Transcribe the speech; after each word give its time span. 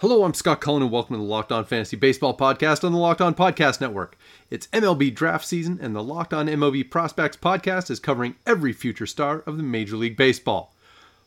Hello, 0.00 0.22
I'm 0.22 0.32
Scott 0.32 0.60
Cullen, 0.60 0.84
and 0.84 0.92
welcome 0.92 1.16
to 1.16 1.18
the 1.18 1.24
Locked 1.28 1.50
On 1.50 1.64
Fantasy 1.64 1.96
Baseball 1.96 2.36
podcast 2.36 2.84
on 2.84 2.92
the 2.92 2.98
Locked 2.98 3.20
On 3.20 3.34
Podcast 3.34 3.80
Network. 3.80 4.16
It's 4.48 4.68
MLB 4.68 5.12
draft 5.12 5.44
season, 5.44 5.80
and 5.82 5.92
the 5.92 6.04
Locked 6.04 6.32
On 6.32 6.46
MLB 6.46 6.88
Prospects 6.88 7.36
podcast 7.36 7.90
is 7.90 7.98
covering 7.98 8.36
every 8.46 8.72
future 8.72 9.06
star 9.06 9.42
of 9.44 9.56
the 9.56 9.64
Major 9.64 9.96
League 9.96 10.16
Baseball. 10.16 10.72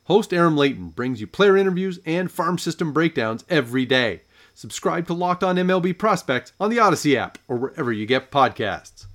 Host 0.06 0.34
Aram 0.34 0.56
Leighton 0.56 0.88
brings 0.88 1.20
you 1.20 1.28
player 1.28 1.58
interviews 1.58 2.00
and 2.06 2.32
farm 2.32 2.58
system 2.58 2.94
breakdowns 2.94 3.44
every 3.50 3.86
day. 3.86 4.22
Subscribe 4.56 5.06
to 5.08 5.14
Locked 5.14 5.44
On 5.44 5.58
MLB 5.58 5.98
Prospects 5.98 6.54
on 6.58 6.70
the 6.70 6.78
Audacy 6.78 7.18
app 7.18 7.40
or 7.50 7.58
wherever 7.58 7.92
you 7.92 8.06
get 8.06 8.32
podcasts. 8.32 9.06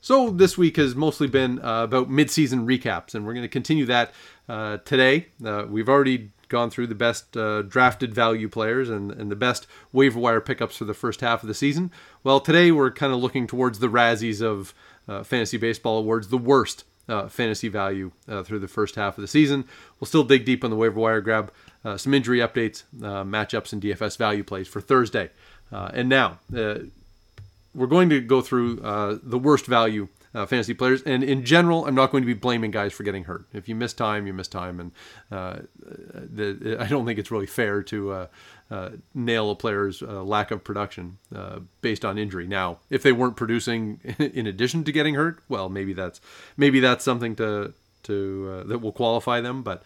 So 0.00 0.30
this 0.30 0.56
week 0.56 0.76
has 0.76 0.94
mostly 0.94 1.26
been 1.26 1.58
uh, 1.58 1.82
about 1.82 2.08
midseason 2.08 2.66
recaps, 2.66 3.16
and 3.16 3.26
we're 3.26 3.34
going 3.34 3.42
to 3.42 3.48
continue 3.48 3.86
that 3.86 4.12
uh, 4.48 4.76
today. 4.84 5.26
Uh, 5.44 5.64
we've 5.68 5.88
already 5.88 6.30
gone 6.50 6.68
through 6.68 6.88
the 6.88 6.94
best 6.94 7.34
uh, 7.36 7.62
drafted 7.62 8.14
value 8.14 8.48
players 8.48 8.90
and, 8.90 9.10
and 9.12 9.30
the 9.30 9.36
best 9.36 9.66
waiver 9.92 10.18
wire 10.18 10.40
pickups 10.40 10.76
for 10.76 10.84
the 10.84 10.92
first 10.92 11.22
half 11.22 11.42
of 11.42 11.48
the 11.48 11.54
season. 11.54 11.90
Well, 12.22 12.40
today 12.40 12.70
we're 12.70 12.90
kind 12.90 13.14
of 13.14 13.20
looking 13.20 13.46
towards 13.46 13.78
the 13.78 13.86
Razzies 13.86 14.42
of 14.42 14.74
uh, 15.08 15.22
fantasy 15.22 15.56
baseball 15.56 15.98
awards, 15.98 16.28
the 16.28 16.36
worst 16.36 16.84
uh, 17.08 17.28
fantasy 17.28 17.68
value 17.68 18.12
uh, 18.28 18.42
through 18.42 18.58
the 18.58 18.68
first 18.68 18.96
half 18.96 19.16
of 19.16 19.22
the 19.22 19.28
season. 19.28 19.64
We'll 19.98 20.06
still 20.06 20.24
dig 20.24 20.44
deep 20.44 20.62
on 20.62 20.70
the 20.70 20.76
waiver 20.76 21.00
wire, 21.00 21.20
grab 21.20 21.52
uh, 21.84 21.96
some 21.96 22.12
injury 22.12 22.40
updates, 22.40 22.82
uh, 23.02 23.24
matchups, 23.24 23.72
and 23.72 23.80
DFS 23.80 24.18
value 24.18 24.44
plays 24.44 24.68
for 24.68 24.80
Thursday. 24.80 25.30
and 25.70 26.08
now 26.08 26.38
we're 26.50 27.86
going 27.86 28.10
to 28.10 28.20
go 28.20 28.42
through 28.42 28.76
the 29.22 29.38
worst 29.38 29.66
value 29.66 30.08
uh, 30.34 30.46
fantasy 30.46 30.74
players. 30.74 31.02
And 31.02 31.22
in 31.22 31.44
general, 31.44 31.86
I'm 31.86 31.94
not 31.94 32.10
going 32.10 32.22
to 32.22 32.26
be 32.26 32.34
blaming 32.34 32.70
guys 32.70 32.92
for 32.92 33.02
getting 33.02 33.24
hurt. 33.24 33.46
If 33.52 33.68
you 33.68 33.74
miss 33.74 33.92
time, 33.92 34.26
you 34.26 34.32
miss 34.32 34.48
time, 34.48 34.80
and 34.80 34.92
uh, 35.30 35.60
the, 35.78 36.76
I 36.78 36.86
don't 36.86 37.06
think 37.06 37.18
it's 37.18 37.30
really 37.30 37.46
fair 37.46 37.82
to 37.84 38.12
uh, 38.12 38.26
uh 38.70 38.90
nail 39.14 39.50
a 39.50 39.56
player's 39.56 40.02
uh, 40.02 40.22
lack 40.22 40.50
of 40.50 40.62
production 40.62 41.18
uh, 41.34 41.60
based 41.80 42.04
on 42.04 42.18
injury. 42.18 42.46
Now, 42.46 42.78
if 42.88 43.02
they 43.02 43.12
weren't 43.12 43.36
producing 43.36 44.00
in 44.18 44.46
addition 44.46 44.84
to 44.84 44.92
getting 44.92 45.14
hurt, 45.14 45.42
well, 45.48 45.68
maybe 45.68 45.92
that's 45.92 46.20
maybe 46.56 46.80
that's 46.80 47.04
something 47.04 47.34
to 47.36 47.74
to 48.04 48.64
that 48.66 48.78
will 48.78 48.92
qualify 48.92 49.40
them, 49.40 49.62
but. 49.62 49.82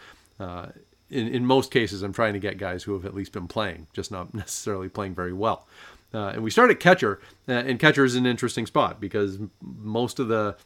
in, 1.11 1.29
in 1.29 1.47
most 1.47 1.71
cases, 1.71 2.03
I'm 2.03 2.15
trying 2.15 2.33
to 2.33 2.41
get 2.41 2.59
guys 2.59 2.83
who 2.83 2.95
have 2.95 3.05
at 3.05 3.15
least 3.15 3.33
been 3.33 3.47
playing, 3.47 3.87
just 3.93 4.11
not 4.11 4.35
necessarily 4.43 4.89
playing 4.89 5.15
very 5.15 5.35
well. 5.35 5.67
Uh, 6.15 6.29
and 6.29 6.45
we 6.45 6.51
start 6.51 6.71
at 6.71 6.79
catcher, 6.79 7.21
uh, 7.49 7.53
and 7.53 7.81
catcher 7.81 8.05
is 8.05 8.15
an 8.15 8.25
interesting 8.25 8.67
spot 8.67 9.01
because 9.01 9.39
most 9.61 10.19
of 10.19 10.29
the 10.29 10.57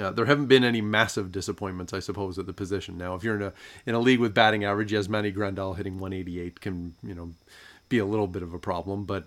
uh, 0.00 0.10
there 0.10 0.24
haven't 0.24 0.46
been 0.46 0.64
any 0.64 0.80
massive 0.80 1.30
disappointments, 1.30 1.92
I 1.92 1.98
suppose, 1.98 2.38
at 2.38 2.46
the 2.46 2.52
position. 2.52 2.96
Now, 2.96 3.14
if 3.14 3.24
you're 3.24 3.36
in 3.36 3.42
a 3.42 3.52
in 3.84 3.94
a 3.94 3.98
league 4.00 4.20
with 4.20 4.32
batting 4.32 4.64
average, 4.64 4.92
Yasmani 4.92 5.34
Grandal 5.34 5.76
hitting 5.76 5.98
188 5.98 6.60
can 6.60 6.94
you 7.02 7.14
know 7.14 7.32
be 7.88 7.98
a 7.98 8.06
little 8.06 8.26
bit 8.26 8.42
of 8.42 8.54
a 8.54 8.58
problem, 8.58 9.04
but 9.04 9.24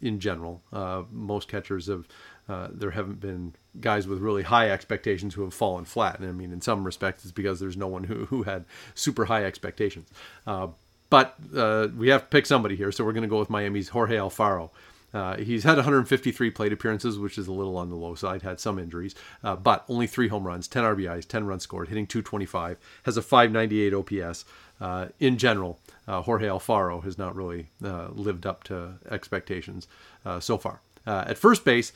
in 0.00 0.20
general, 0.20 0.62
uh, 0.72 1.02
most 1.12 1.48
catchers 1.48 1.86
have 1.86 2.08
uh, 2.48 2.68
there 2.72 2.92
haven't 2.92 3.20
been 3.20 3.54
guys 3.80 4.08
with 4.08 4.20
really 4.20 4.42
high 4.42 4.70
expectations 4.70 5.34
who 5.34 5.42
have 5.42 5.54
fallen 5.54 5.84
flat. 5.84 6.18
And 6.18 6.28
I 6.28 6.32
mean, 6.32 6.50
in 6.50 6.60
some 6.60 6.84
respects, 6.84 7.24
it's 7.24 7.32
because 7.32 7.60
there's 7.60 7.76
no 7.76 7.88
one 7.88 8.04
who 8.04 8.24
who 8.26 8.42
had 8.44 8.64
super 8.94 9.26
high 9.26 9.44
expectations. 9.44 10.08
Uh, 10.46 10.68
but 11.10 11.36
uh, 11.56 11.88
we 11.96 12.08
have 12.08 12.22
to 12.22 12.28
pick 12.28 12.44
somebody 12.44 12.76
here, 12.76 12.92
so 12.92 13.04
we're 13.04 13.12
going 13.12 13.22
to 13.22 13.28
go 13.28 13.38
with 13.38 13.50
Miami's 13.50 13.88
Jorge 13.88 14.16
Alfaro. 14.16 14.70
Uh, 15.12 15.36
he's 15.36 15.64
had 15.64 15.76
153 15.76 16.50
plate 16.50 16.72
appearances, 16.72 17.18
which 17.18 17.38
is 17.38 17.46
a 17.46 17.52
little 17.52 17.76
on 17.76 17.88
the 17.88 17.96
low 17.96 18.14
side, 18.14 18.42
had 18.42 18.60
some 18.60 18.78
injuries, 18.78 19.14
uh, 19.42 19.56
but 19.56 19.84
only 19.88 20.06
three 20.06 20.28
home 20.28 20.46
runs, 20.46 20.68
10 20.68 20.84
RBIs, 20.84 21.26
10 21.26 21.46
runs 21.46 21.62
scored, 21.62 21.88
hitting 21.88 22.06
225, 22.06 22.78
has 23.04 23.16
a 23.16 23.22
598 23.22 23.94
OPS. 23.94 24.44
Uh, 24.80 25.08
in 25.18 25.38
general, 25.38 25.80
uh, 26.06 26.22
Jorge 26.22 26.46
Alfaro 26.46 27.02
has 27.02 27.18
not 27.18 27.34
really 27.34 27.66
uh, 27.82 28.08
lived 28.12 28.46
up 28.46 28.64
to 28.64 28.94
expectations 29.10 29.88
uh, 30.24 30.38
so 30.40 30.56
far. 30.56 30.80
at 31.06 31.38
first 31.38 31.64
base, 31.64 31.92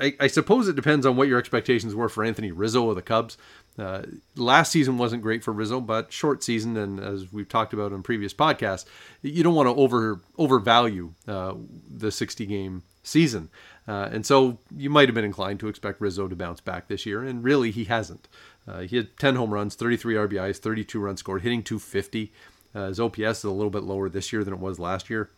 I, 0.00 0.14
I, 0.20 0.26
suppose 0.26 0.68
it 0.68 0.76
depends 0.76 1.06
on 1.06 1.16
what 1.16 1.28
your 1.28 1.38
expectations 1.38 1.94
were 1.94 2.08
for 2.08 2.24
Anthony 2.24 2.52
Rizzo 2.52 2.88
of 2.88 2.96
the 2.96 3.02
Cubs. 3.02 3.36
Uh, 3.78 4.02
last 4.36 4.72
season 4.72 4.98
wasn't 4.98 5.22
great 5.22 5.44
for 5.44 5.52
Rizzo, 5.52 5.80
but 5.80 6.12
short 6.12 6.42
season, 6.42 6.76
and 6.76 6.98
as 6.98 7.32
we've 7.32 7.48
talked 7.48 7.72
about 7.72 7.92
in 7.92 8.02
previous 8.02 8.34
podcasts, 8.34 8.86
you 9.22 9.42
don't 9.42 9.54
want 9.54 9.68
to 9.68 9.74
over 9.74 10.20
overvalue 10.36 11.12
uh, 11.28 11.54
the 11.88 12.10
60 12.10 12.44
game 12.46 12.82
season, 13.04 13.50
uh, 13.86 14.08
and 14.10 14.26
so 14.26 14.58
you 14.76 14.90
might 14.90 15.08
have 15.08 15.14
been 15.14 15.24
inclined 15.24 15.60
to 15.60 15.68
expect 15.68 16.00
Rizzo 16.00 16.26
to 16.26 16.34
bounce 16.34 16.60
back 16.60 16.88
this 16.88 17.06
year, 17.06 17.22
and 17.22 17.44
really 17.44 17.70
he 17.70 17.84
hasn't. 17.84 18.26
Uh, 18.66 18.80
he 18.80 18.96
had 18.96 19.16
10 19.16 19.36
home 19.36 19.54
runs, 19.54 19.76
33 19.76 20.14
RBIs, 20.14 20.58
32 20.58 20.98
runs 20.98 21.20
scored, 21.20 21.42
hitting 21.42 21.62
250. 21.62 22.32
Uh, 22.74 22.88
his 22.88 23.00
OPS 23.00 23.38
is 23.38 23.44
a 23.44 23.50
little 23.50 23.70
bit 23.70 23.84
lower 23.84 24.08
this 24.08 24.32
year 24.32 24.42
than 24.42 24.54
it 24.54 24.60
was 24.60 24.80
last 24.80 25.08
year, 25.08 25.30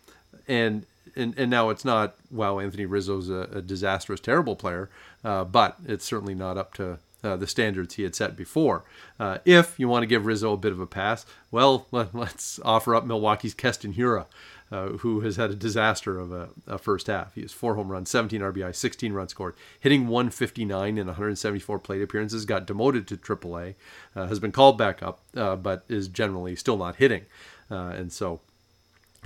and 0.49 0.87
and, 1.17 1.35
and 1.39 1.51
now 1.51 1.71
it's 1.71 1.85
not 1.85 2.17
wow 2.31 2.59
Anthony 2.59 2.87
Rizzo's 2.87 3.29
a, 3.29 3.49
a 3.53 3.63
disastrous 3.63 4.21
terrible 4.21 4.57
player, 4.57 4.91
uh, 5.25 5.45
but 5.45 5.77
it's 5.87 6.05
certainly 6.05 6.35
not 6.35 6.57
up 6.57 6.75
to 6.75 6.99
uh, 7.23 7.37
the 7.37 7.47
standards 7.47 7.95
he 7.95 8.03
had 8.03 8.15
set 8.15 8.37
before. 8.37 8.85
Uh, 9.19 9.39
if 9.45 9.79
you 9.79 9.89
want 9.89 10.03
to 10.03 10.07
give 10.07 10.27
Rizzo 10.27 10.53
a 10.53 10.57
bit 10.57 10.73
of 10.73 10.81
a 10.81 10.87
pass, 10.87 11.27
well, 11.51 11.87
let, 11.91 12.15
us 12.15 12.59
offer 12.65 12.95
up 12.95 13.05
Milwaukee's 13.05 13.55
Keston 13.55 13.95
Hiura. 13.95 14.27
uh, 14.73 14.89
who 14.99 15.21
has 15.21 15.37
had 15.37 15.51
a 15.51 15.55
disaster 15.55 16.19
of 16.19 16.33
a, 16.33 16.49
a, 16.67 16.79
first 16.79 17.09
half. 17.09 17.35
He 17.35 17.43
has 17.43 17.53
four 17.53 17.75
home 17.75 17.91
runs, 17.91 18.09
17 18.09 18.41
RBI, 18.41 18.75
16 18.75 19.13
runs 19.13 19.33
scored, 19.33 19.55
hitting 19.81 20.07
159 20.07 20.97
in 20.97 21.07
174 21.07 21.79
plate 21.81 22.03
appearances, 22.03 22.45
got 22.45 22.67
demoted 22.67 23.09
to 23.09 23.17
AAA, 23.17 23.75
uh, 24.15 24.27
has 24.29 24.39
been 24.39 24.53
called 24.53 24.79
back 24.79 25.03
up, 25.03 25.21
uh, 25.37 25.57
but 25.57 25.85
is 25.89 26.09
generally 26.09 26.55
still 26.55 26.77
not 26.77 26.97
hitting. 26.97 27.25
And 27.69 28.13
so 28.13 28.41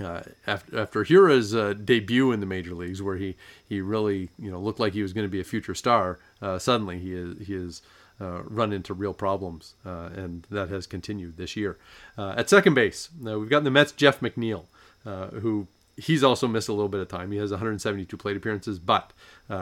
uh, 0.01 0.21
after 0.45 0.79
after 0.79 1.03
Hiura's 1.03 1.55
uh, 1.55 1.73
debut 1.73 2.31
in 2.31 2.39
the 2.39 2.45
major 2.45 2.73
leagues, 2.73 3.01
where 3.01 3.15
he, 3.15 3.35
he 3.67 3.81
really 3.81 4.29
you 4.37 4.51
know 4.51 4.59
looked 4.59 4.79
like 4.79 4.93
he 4.93 5.01
was 5.01 5.13
going 5.13 5.25
to 5.25 5.31
be 5.31 5.39
a 5.39 5.45
future 5.45 5.75
star, 5.75 6.19
uh, 6.41 6.59
suddenly 6.59 6.99
he 6.99 7.13
is 7.13 7.47
he 7.47 7.53
has 7.53 7.81
uh, 8.19 8.43
run 8.43 8.73
into 8.73 8.93
real 8.93 9.13
problems, 9.13 9.75
uh, 9.85 10.09
and 10.15 10.45
that 10.49 10.69
has 10.69 10.85
continued 10.85 11.37
this 11.37 11.55
year. 11.55 11.77
Uh, 12.17 12.33
at 12.37 12.49
second 12.49 12.73
base, 12.73 13.09
we've 13.21 13.49
got 13.49 13.63
the 13.63 13.71
Mets' 13.71 13.91
Jeff 13.91 14.19
McNeil, 14.19 14.65
who 15.03 15.67
he's 15.97 16.25
also 16.25 16.45
missed 16.45 16.67
a 16.67 16.73
little 16.73 16.89
bit 16.89 16.99
of 16.99 17.07
time. 17.07 17.31
He 17.31 17.37
has 17.37 17.51
172 17.51 18.17
plate 18.17 18.35
appearances, 18.35 18.79
but 18.79 19.13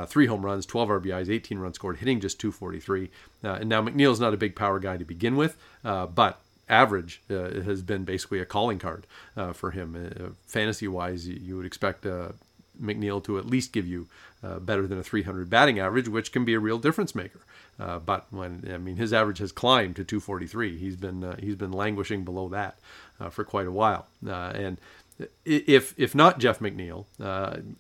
three 0.07 0.25
home 0.25 0.44
runs, 0.44 0.65
12 0.65 0.89
RBIs, 0.89 1.29
18 1.29 1.59
runs 1.59 1.75
scored, 1.75 1.97
hitting 1.97 2.19
just 2.19 2.39
243. 2.39 3.11
and 3.44 3.69
now 3.69 3.83
McNeil's 3.83 4.19
not 4.19 4.33
a 4.33 4.38
big 4.38 4.55
power 4.55 4.79
guy 4.79 4.97
to 4.97 5.05
begin 5.05 5.35
with, 5.35 5.57
but 5.83 6.39
average 6.69 7.22
uh, 7.29 7.62
has 7.62 7.81
been 7.81 8.03
basically 8.03 8.40
a 8.40 8.46
calling 8.46 8.79
card 8.79 9.06
uh, 9.35 9.53
for 9.53 9.72
him. 9.72 9.96
Uh, 9.96 10.29
fantasy 10.46 10.88
wise, 10.88 11.28
you, 11.28 11.57
would 11.57 11.66
expect 11.66 12.06
uh, 12.06 12.29
McNeil 12.81 13.24
to 13.24 13.38
at 13.38 13.46
least 13.46 13.74
give 13.74 13.88
you 13.88 14.07
uh, 14.44 14.59
better 14.59 14.88
than 14.88 14.97
a 14.97 15.03
300 15.03 15.50
batting 15.50 15.79
average, 15.79 16.07
which 16.07 16.31
can 16.31 16.46
be 16.46 16.53
a 16.53 16.59
real 16.59 16.78
difference 16.79 17.13
maker. 17.13 17.40
But 17.78 18.28
when 18.31 18.69
I 18.74 18.78
mean 18.78 18.96
his 18.96 19.12
average 19.12 19.40
has 19.40 19.51
climbed 19.51 19.97
to 19.97 20.03
243, 20.06 20.78
he's 20.78 20.96
been 20.96 21.35
he's 21.40 21.56
been 21.56 21.74
languishing 21.74 22.24
below 22.24 22.47
that 22.50 22.78
for 23.31 23.44
quite 23.44 23.68
a 23.68 23.72
while. 23.72 24.07
and 24.25 24.78
if 25.44 25.94
if 25.97 26.16
not 26.16 26.40
Jeff 26.40 26.59
McNeil, 26.59 27.06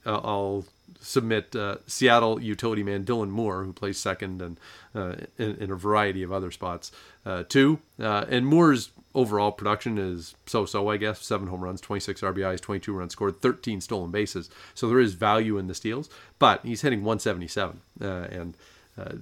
I'll 0.05 0.65
submit 1.03 1.55
uh, 1.55 1.77
Seattle 1.85 2.41
utility 2.41 2.81
man 2.81 3.03
Dylan 3.03 3.29
Moore, 3.29 3.63
who 3.63 3.73
plays 3.73 3.99
second 3.99 4.41
and 4.41 4.59
uh, 4.95 5.15
in, 5.37 5.55
in, 5.57 5.71
a 5.71 5.75
variety 5.75 6.23
of 6.23 6.31
other 6.31 6.49
spots, 6.49 6.91
uh, 7.25 7.43
too. 7.43 7.79
Uh, 7.99 8.25
and 8.29 8.47
Moore's 8.47 8.91
overall 9.13 9.51
production 9.51 9.97
is 9.97 10.33
so-so, 10.45 10.87
I 10.87 10.97
guess. 10.97 11.23
Seven 11.23 11.47
home 11.47 11.61
runs, 11.61 11.81
26 11.81 12.21
RBIs, 12.21 12.61
22 12.61 12.93
runs 12.93 13.11
scored, 13.11 13.41
13 13.41 13.81
stolen 13.81 14.11
bases. 14.11 14.49
So 14.73 14.87
there 14.87 14.99
is 14.99 15.13
value 15.13 15.57
in 15.57 15.67
the 15.67 15.75
steals, 15.75 16.09
but 16.39 16.61
he's 16.63 16.81
hitting 16.81 17.03
177 17.03 17.81
uh, 18.01 18.05
and. 18.05 18.55
Uh, 18.97 19.15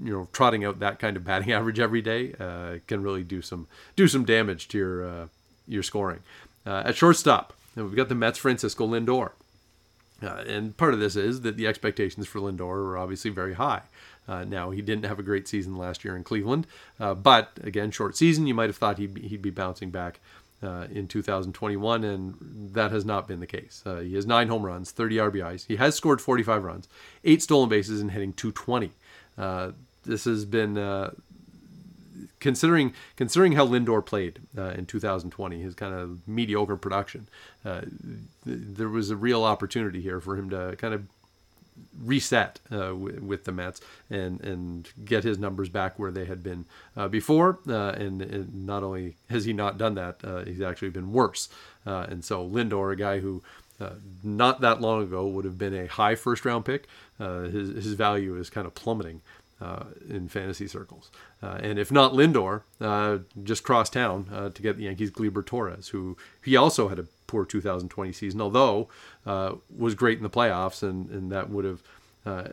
you 0.00 0.12
know, 0.12 0.28
trotting 0.32 0.64
out 0.64 0.78
that 0.78 1.00
kind 1.00 1.16
of 1.16 1.24
batting 1.24 1.50
average 1.52 1.80
every 1.80 2.00
day 2.00 2.28
can 2.86 3.02
really 3.02 3.24
do 3.24 3.42
some 3.42 3.66
do 3.96 4.06
some 4.06 4.24
damage 4.24 4.68
to 4.68 4.78
your 4.78 5.28
your 5.66 5.82
scoring. 5.82 6.20
at 6.64 6.94
shortstop, 6.94 7.52
we've 7.74 7.96
got 7.96 8.08
the 8.08 8.14
Mets' 8.14 8.38
Francisco 8.38 8.86
Lindor. 8.86 9.32
Uh, 10.22 10.42
and 10.46 10.76
part 10.76 10.94
of 10.94 11.00
this 11.00 11.16
is 11.16 11.42
that 11.42 11.56
the 11.56 11.66
expectations 11.66 12.26
for 12.26 12.40
Lindor 12.40 12.62
are 12.62 12.98
obviously 12.98 13.30
very 13.30 13.54
high. 13.54 13.82
Uh, 14.26 14.44
now, 14.44 14.70
he 14.70 14.82
didn't 14.82 15.04
have 15.04 15.18
a 15.18 15.22
great 15.22 15.48
season 15.48 15.76
last 15.76 16.04
year 16.04 16.14
in 16.14 16.22
Cleveland, 16.22 16.66
uh, 17.00 17.14
but 17.14 17.52
again, 17.62 17.90
short 17.90 18.16
season, 18.16 18.46
you 18.46 18.54
might 18.54 18.68
have 18.68 18.76
thought 18.76 18.98
he'd 18.98 19.14
be, 19.14 19.22
he'd 19.28 19.40
be 19.40 19.50
bouncing 19.50 19.90
back 19.90 20.20
uh, 20.62 20.86
in 20.92 21.06
2021, 21.06 22.04
and 22.04 22.34
that 22.74 22.90
has 22.90 23.04
not 23.04 23.26
been 23.26 23.40
the 23.40 23.46
case. 23.46 23.82
Uh, 23.86 24.00
he 24.00 24.14
has 24.14 24.26
nine 24.26 24.48
home 24.48 24.66
runs, 24.66 24.90
30 24.90 25.16
RBIs. 25.16 25.66
He 25.66 25.76
has 25.76 25.94
scored 25.94 26.20
45 26.20 26.64
runs, 26.64 26.88
eight 27.24 27.42
stolen 27.42 27.68
bases, 27.68 28.00
and 28.00 28.10
hitting 28.10 28.32
220. 28.32 28.90
Uh, 29.38 29.70
this 30.04 30.24
has 30.24 30.44
been 30.44 30.76
considering 32.40 32.94
considering 33.16 33.52
how 33.52 33.66
Lindor 33.66 34.04
played 34.04 34.40
uh, 34.56 34.70
in 34.70 34.86
2020, 34.86 35.60
his 35.60 35.74
kind 35.74 35.94
of 35.94 36.26
mediocre 36.26 36.76
production. 36.76 37.28
Uh, 37.64 37.80
th- 37.80 37.90
there 38.44 38.88
was 38.88 39.10
a 39.10 39.16
real 39.16 39.44
opportunity 39.44 40.00
here 40.00 40.20
for 40.20 40.36
him 40.36 40.50
to 40.50 40.76
kind 40.78 40.94
of 40.94 41.06
reset 42.02 42.60
uh, 42.70 42.88
w- 42.88 43.20
with 43.22 43.44
the 43.44 43.52
Mets 43.52 43.80
and 44.10 44.40
and 44.40 44.88
get 45.04 45.24
his 45.24 45.38
numbers 45.38 45.68
back 45.68 45.98
where 45.98 46.10
they 46.10 46.24
had 46.24 46.42
been 46.42 46.64
uh, 46.96 47.08
before. 47.08 47.58
Uh, 47.68 47.90
and, 47.90 48.22
and, 48.22 48.66
not 48.66 48.82
only 48.82 49.16
has 49.30 49.44
he 49.44 49.52
not 49.52 49.78
done 49.78 49.94
that, 49.94 50.16
uh, 50.24 50.44
he's 50.44 50.60
actually 50.60 50.90
been 50.90 51.12
worse. 51.12 51.48
Uh, 51.86 52.06
and 52.08 52.24
so 52.24 52.46
Lindor, 52.46 52.92
a 52.92 52.96
guy 52.96 53.20
who 53.20 53.42
uh, 53.80 53.90
not 54.22 54.60
that 54.60 54.80
long 54.80 55.02
ago 55.02 55.26
would 55.26 55.44
have 55.44 55.58
been 55.58 55.74
a 55.74 55.86
high 55.86 56.14
first 56.14 56.44
round 56.44 56.64
pick, 56.64 56.86
his 57.18 57.70
his 57.70 57.92
value 57.94 58.36
is 58.36 58.50
kind 58.50 58.66
of 58.66 58.74
plummeting. 58.74 59.20
In 60.08 60.28
fantasy 60.28 60.66
circles, 60.66 61.10
and 61.42 61.78
if 61.78 61.90
not 61.90 62.12
Lindor, 62.12 62.62
just 63.42 63.62
cross 63.62 63.90
town 63.90 64.52
to 64.54 64.62
get 64.62 64.76
the 64.76 64.84
Yankees 64.84 65.10
Gleyber 65.10 65.44
Torres, 65.44 65.88
who 65.88 66.16
he 66.44 66.56
also 66.56 66.88
had 66.88 66.98
a 66.98 67.06
poor 67.28 67.44
2020 67.44 68.12
season, 68.12 68.40
although 68.40 68.88
uh, 69.24 69.54
was 69.76 69.94
great 69.94 70.18
in 70.18 70.24
the 70.24 70.30
playoffs, 70.30 70.82
and, 70.82 71.08
and 71.10 71.30
that 71.30 71.48
would 71.48 71.64
have 71.64 71.82
uh, 72.26 72.48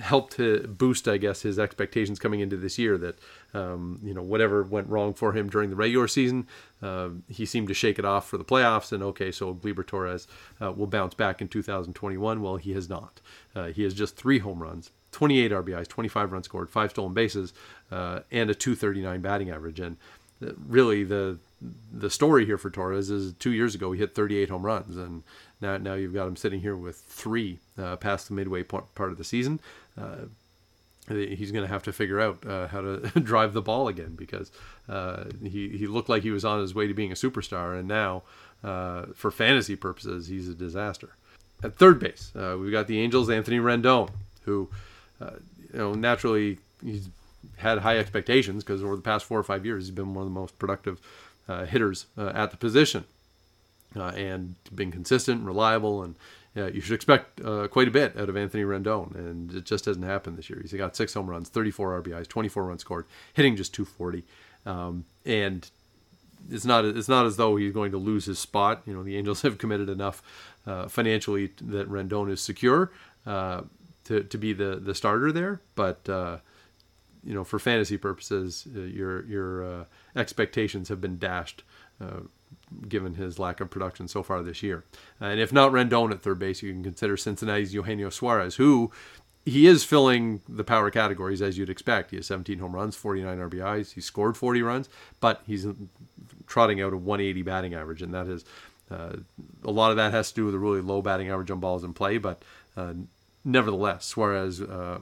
helped 0.00 0.34
to 0.34 0.68
boost, 0.68 1.08
I 1.08 1.16
guess, 1.16 1.42
his 1.42 1.58
expectations 1.58 2.20
coming 2.20 2.38
into 2.38 2.56
this 2.56 2.78
year. 2.78 2.96
That 2.96 3.18
um, 3.52 3.98
you 4.04 4.14
know 4.14 4.22
whatever 4.22 4.62
went 4.62 4.88
wrong 4.88 5.14
for 5.14 5.32
him 5.32 5.48
during 5.48 5.70
the 5.70 5.76
regular 5.76 6.06
season, 6.06 6.46
uh, 6.80 7.08
he 7.28 7.44
seemed 7.44 7.68
to 7.68 7.74
shake 7.74 7.98
it 7.98 8.04
off 8.04 8.28
for 8.28 8.38
the 8.38 8.44
playoffs. 8.44 8.92
And 8.92 9.02
okay, 9.02 9.32
so 9.32 9.54
Gleyber 9.54 9.84
Torres 9.84 10.28
uh, 10.60 10.70
will 10.70 10.86
bounce 10.86 11.14
back 11.14 11.40
in 11.40 11.48
2021. 11.48 12.40
Well, 12.40 12.56
he 12.56 12.72
has 12.72 12.88
not. 12.88 13.20
Uh, 13.56 13.66
he 13.68 13.82
has 13.82 13.94
just 13.94 14.16
three 14.16 14.38
home 14.38 14.62
runs. 14.62 14.90
28 15.18 15.50
RBIs, 15.50 15.88
25 15.88 16.30
runs 16.30 16.44
scored, 16.44 16.70
five 16.70 16.90
stolen 16.90 17.12
bases, 17.12 17.52
uh, 17.90 18.20
and 18.30 18.50
a 18.50 18.54
239 18.54 19.20
batting 19.20 19.50
average. 19.50 19.80
And 19.80 19.96
really, 20.68 21.02
the 21.02 21.38
the 21.92 22.08
story 22.08 22.46
here 22.46 22.56
for 22.56 22.70
Torres 22.70 23.10
is 23.10 23.32
two 23.32 23.50
years 23.50 23.74
ago 23.74 23.90
he 23.90 23.98
hit 23.98 24.14
38 24.14 24.48
home 24.48 24.64
runs, 24.64 24.96
and 24.96 25.24
now 25.60 25.76
now 25.76 25.94
you've 25.94 26.14
got 26.14 26.28
him 26.28 26.36
sitting 26.36 26.60
here 26.60 26.76
with 26.76 26.98
three 26.98 27.58
uh, 27.76 27.96
past 27.96 28.28
the 28.28 28.34
midway 28.34 28.62
part 28.62 28.86
of 29.10 29.18
the 29.18 29.24
season. 29.24 29.58
Uh, 30.00 30.26
he's 31.08 31.50
going 31.50 31.64
to 31.64 31.72
have 31.72 31.82
to 31.82 31.92
figure 31.92 32.20
out 32.20 32.46
uh, 32.46 32.68
how 32.68 32.80
to 32.80 32.98
drive 33.20 33.54
the 33.54 33.62
ball 33.62 33.88
again 33.88 34.14
because 34.14 34.52
uh, 34.88 35.24
he 35.42 35.70
he 35.70 35.88
looked 35.88 36.08
like 36.08 36.22
he 36.22 36.30
was 36.30 36.44
on 36.44 36.60
his 36.60 36.76
way 36.76 36.86
to 36.86 36.94
being 36.94 37.10
a 37.10 37.16
superstar, 37.16 37.76
and 37.76 37.88
now 37.88 38.22
uh, 38.62 39.06
for 39.16 39.32
fantasy 39.32 39.74
purposes 39.74 40.28
he's 40.28 40.48
a 40.48 40.54
disaster. 40.54 41.16
At 41.64 41.74
third 41.74 41.98
base, 41.98 42.30
uh, 42.36 42.56
we've 42.56 42.70
got 42.70 42.86
the 42.86 43.00
Angels' 43.00 43.28
Anthony 43.28 43.58
Rendon, 43.58 44.10
who 44.42 44.70
you 45.20 45.78
know 45.78 45.94
naturally 45.94 46.58
he's 46.84 47.08
had 47.56 47.78
high 47.78 47.98
expectations 47.98 48.64
because 48.64 48.82
over 48.82 48.96
the 48.96 49.02
past 49.02 49.24
four 49.24 49.38
or 49.38 49.42
five 49.44 49.64
years 49.64 49.84
he's 49.84 49.94
been 49.94 50.14
one 50.14 50.22
of 50.22 50.32
the 50.32 50.38
most 50.38 50.58
productive 50.58 51.00
uh, 51.48 51.64
hitters 51.64 52.06
uh, 52.16 52.30
at 52.34 52.50
the 52.50 52.56
position, 52.56 53.04
uh, 53.96 54.08
and 54.08 54.54
being 54.74 54.90
consistent, 54.90 55.44
reliable, 55.44 56.02
and 56.02 56.14
you 56.74 56.80
should 56.80 56.94
expect 56.94 57.40
uh, 57.40 57.68
quite 57.68 57.86
a 57.86 57.90
bit 57.90 58.18
out 58.18 58.28
of 58.28 58.36
Anthony 58.36 58.64
Rendon, 58.64 59.14
and 59.14 59.54
it 59.54 59.64
just 59.64 59.84
hasn't 59.84 60.04
happened 60.04 60.36
this 60.36 60.50
year. 60.50 60.58
He's 60.60 60.72
got 60.72 60.96
six 60.96 61.14
home 61.14 61.30
runs, 61.30 61.48
34 61.48 62.02
RBIs, 62.02 62.26
24 62.26 62.64
runs 62.64 62.80
scored, 62.80 63.06
hitting 63.32 63.54
just 63.54 63.72
240, 63.74 64.24
um, 64.66 65.04
and 65.24 65.70
it's 66.50 66.64
not 66.64 66.84
it's 66.84 67.08
not 67.08 67.26
as 67.26 67.36
though 67.36 67.56
he's 67.56 67.72
going 67.72 67.92
to 67.92 67.98
lose 67.98 68.24
his 68.24 68.40
spot. 68.40 68.82
You 68.86 68.94
know, 68.94 69.04
the 69.04 69.16
Angels 69.16 69.42
have 69.42 69.56
committed 69.56 69.88
enough 69.88 70.20
uh, 70.66 70.88
financially 70.88 71.52
that 71.62 71.88
Rendon 71.88 72.30
is 72.30 72.40
secure 72.40 72.90
uh, 73.26 73.62
to 74.08 74.24
to 74.24 74.38
be 74.38 74.52
the 74.52 74.76
the 74.76 74.94
starter 74.94 75.32
there, 75.32 75.60
but 75.74 76.08
you 77.24 77.34
know, 77.34 77.44
for 77.44 77.58
fantasy 77.58 77.96
purposes, 77.96 78.66
uh, 78.74 78.80
your 78.80 79.24
your 79.26 79.64
uh, 79.64 79.84
expectations 80.16 80.88
have 80.88 81.00
been 81.00 81.18
dashed, 81.18 81.62
uh, 82.00 82.20
given 82.88 83.14
his 83.14 83.38
lack 83.38 83.60
of 83.60 83.70
production 83.70 84.08
so 84.08 84.22
far 84.22 84.42
this 84.42 84.62
year. 84.62 84.84
and 85.20 85.40
if 85.40 85.52
not 85.52 85.72
Rendon 85.72 86.10
at 86.10 86.22
third 86.22 86.38
base, 86.38 86.62
you 86.62 86.72
can 86.72 86.82
consider 86.82 87.16
Cincinnati's 87.16 87.74
Eugenio 87.74 88.10
Suarez, 88.10 88.56
who 88.56 88.90
he 89.44 89.66
is 89.66 89.84
filling 89.84 90.40
the 90.48 90.64
power 90.64 90.90
categories 90.90 91.40
as 91.40 91.56
you'd 91.56 91.70
expect. 91.70 92.10
He 92.10 92.16
has 92.16 92.26
17 92.26 92.58
home 92.58 92.74
runs, 92.74 92.96
49 92.96 93.38
RBIs. 93.38 93.94
He 93.94 94.00
scored 94.00 94.36
40 94.36 94.62
runs, 94.62 94.88
but 95.20 95.42
he's 95.46 95.66
trotting 96.46 96.80
out 96.80 96.92
a 96.92 96.96
180 96.96 97.42
batting 97.42 97.74
average, 97.74 98.02
and 98.02 98.12
that 98.12 98.26
is 98.26 98.44
uh, 98.90 99.16
a 99.64 99.70
lot 99.70 99.90
of 99.90 99.96
that 99.96 100.12
has 100.12 100.30
to 100.30 100.34
do 100.34 100.44
with 100.46 100.54
a 100.54 100.58
really 100.58 100.80
low 100.80 101.02
batting 101.02 101.28
average 101.28 101.50
on 101.50 101.60
balls 101.60 101.84
in 101.84 101.92
play. 101.92 102.18
But 102.18 102.42
uh, 102.76 102.94
nevertheless, 103.44 104.04
Suarez 104.04 104.60
uh, 104.60 104.98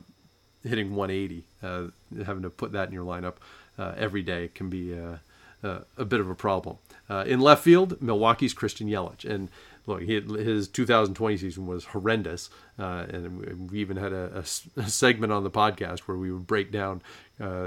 hitting 0.62 0.94
180, 0.94 1.44
uh, 1.62 2.24
having 2.24 2.42
to 2.42 2.50
put 2.50 2.72
that 2.72 2.88
in 2.88 2.94
your 2.94 3.04
lineup 3.04 3.34
uh, 3.78 3.94
every 3.96 4.22
day 4.22 4.48
can 4.54 4.68
be 4.68 4.92
a, 4.92 5.20
uh, 5.64 5.66
uh, 5.66 5.80
a 5.96 6.04
bit 6.04 6.20
of 6.20 6.28
a 6.28 6.34
problem. 6.34 6.76
In 7.08 7.40
left 7.40 7.62
field, 7.62 8.00
Milwaukee's 8.02 8.52
Christian 8.52 8.88
Yelich, 8.88 9.24
and 9.24 9.48
look, 9.86 10.02
he, 10.02 10.20
his 10.20 10.68
2020 10.68 11.36
season 11.36 11.66
was 11.66 11.86
horrendous, 11.86 12.50
and 12.76 13.70
we 13.70 13.78
even 13.78 13.96
had 13.96 14.12
a, 14.12 14.44
a, 14.76 14.80
a, 14.80 14.88
segment 14.88 15.32
on 15.32 15.44
the 15.44 15.50
podcast 15.50 16.00
where 16.00 16.16
we 16.16 16.30
would 16.30 16.46
break 16.46 16.70
down 16.70 17.00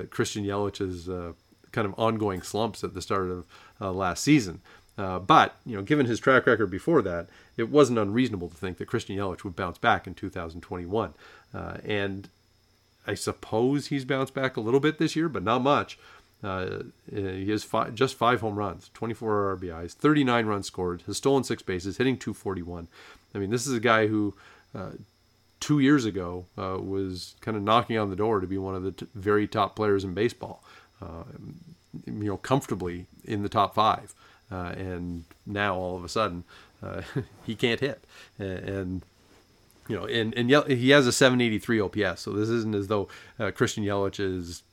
Christian 0.10 0.45
Yelich's 0.45 1.10
kind 1.71 1.88
of 1.88 1.94
ongoing 1.98 2.42
slumps 2.42 2.83
at 2.83 2.94
the 2.94 3.01
start 3.01 3.30
of 3.30 3.45
last 3.95 4.24
season. 4.24 4.62
Uh, 5.00 5.18
but 5.18 5.56
you 5.66 5.78
know, 5.78 5.81
given 5.81 6.06
his 6.06 6.19
track 6.19 6.46
record 6.46 6.69
before 6.69 7.01
that, 7.01 7.28
it 7.56 7.69
wasn't 7.69 7.98
unreasonable 7.98 8.50
to 8.50 8.56
think 8.56 8.78
that 8.78 8.88
Christian 8.88 9.16
Yelich 9.16 9.46
would 9.46 9.56
bounce 9.56 9.78
back 9.78 10.06
in 10.06 10.13
2021. 10.13 11.13
Uh, 11.54 11.78
and 11.86 12.28
I 13.07 13.13
suppose 13.13 13.88
he's 13.88 14.04
bounced 14.04 14.34
back 14.34 14.57
a 14.57 14.62
little 14.62 14.81
bit 14.81 15.00
this 15.00 15.16
year, 15.16 15.30
but 15.30 15.44
not 15.44 15.62
much. 15.62 15.98
Uh, 16.44 16.84
he 17.10 17.50
has 17.50 17.63
five, 17.63 17.96
just 17.96 18.16
five 18.16 18.42
home 18.42 18.56
runs, 18.56 18.92
24 18.94 19.57
RBIs, 19.57 19.94
39 19.94 20.46
runs 20.46 20.68
scored, 20.68 21.02
has 21.06 21.18
stolen 21.18 21.44
six 21.44 21.62
bases, 21.62 21.98
hitting 21.98 22.18
241. 22.18 22.88
I 23.34 23.38
mean, 23.38 23.50
this 23.50 23.68
is 23.68 23.74
a 23.74 23.80
guy 23.80 24.07
who 24.07 24.36
uh, 24.75 24.92
two 25.62 25.80
years 25.80 26.04
ago 26.06 26.45
uh, 26.57 26.78
was 26.80 27.36
kind 27.42 27.56
of 27.56 27.63
knocking 27.63 27.98
on 27.98 28.10
the 28.10 28.16
door 28.16 28.42
to 28.42 28.48
be 28.48 28.57
one 28.57 28.75
of 28.75 28.84
the 28.84 28.92
t- 28.92 29.07
very 29.16 29.48
top 29.48 29.75
players 29.75 30.04
in 30.04 30.13
baseball, 30.13 30.63
uh, 31.02 31.24
you 32.06 32.13
know, 32.13 32.38
comfortably 32.38 33.07
in 33.24 33.44
the 33.44 33.50
top 33.50 33.75
five. 33.75 34.13
Uh, 34.51 34.74
and 34.78 35.25
now 35.46 35.75
all 35.75 35.96
of 35.96 36.04
a 36.04 36.10
sudden, 36.10 36.44
uh, 36.81 37.01
he 37.46 37.56
can't 37.56 37.80
hit. 37.80 38.04
And 38.38 39.01
you 39.88 39.96
know, 39.96 40.06
and 40.06 40.33
and 40.35 40.50
he 40.71 40.92
has 40.92 41.07
a 41.07 41.12
783 41.12 41.81
OPS, 41.81 42.21
so 42.21 42.31
this 42.31 42.50
isn't 42.50 42.76
as 42.76 42.88
though 42.88 43.07
uh, 43.40 43.52
Christian 43.52 43.83
Yelich 43.83 44.19
is 44.19 44.64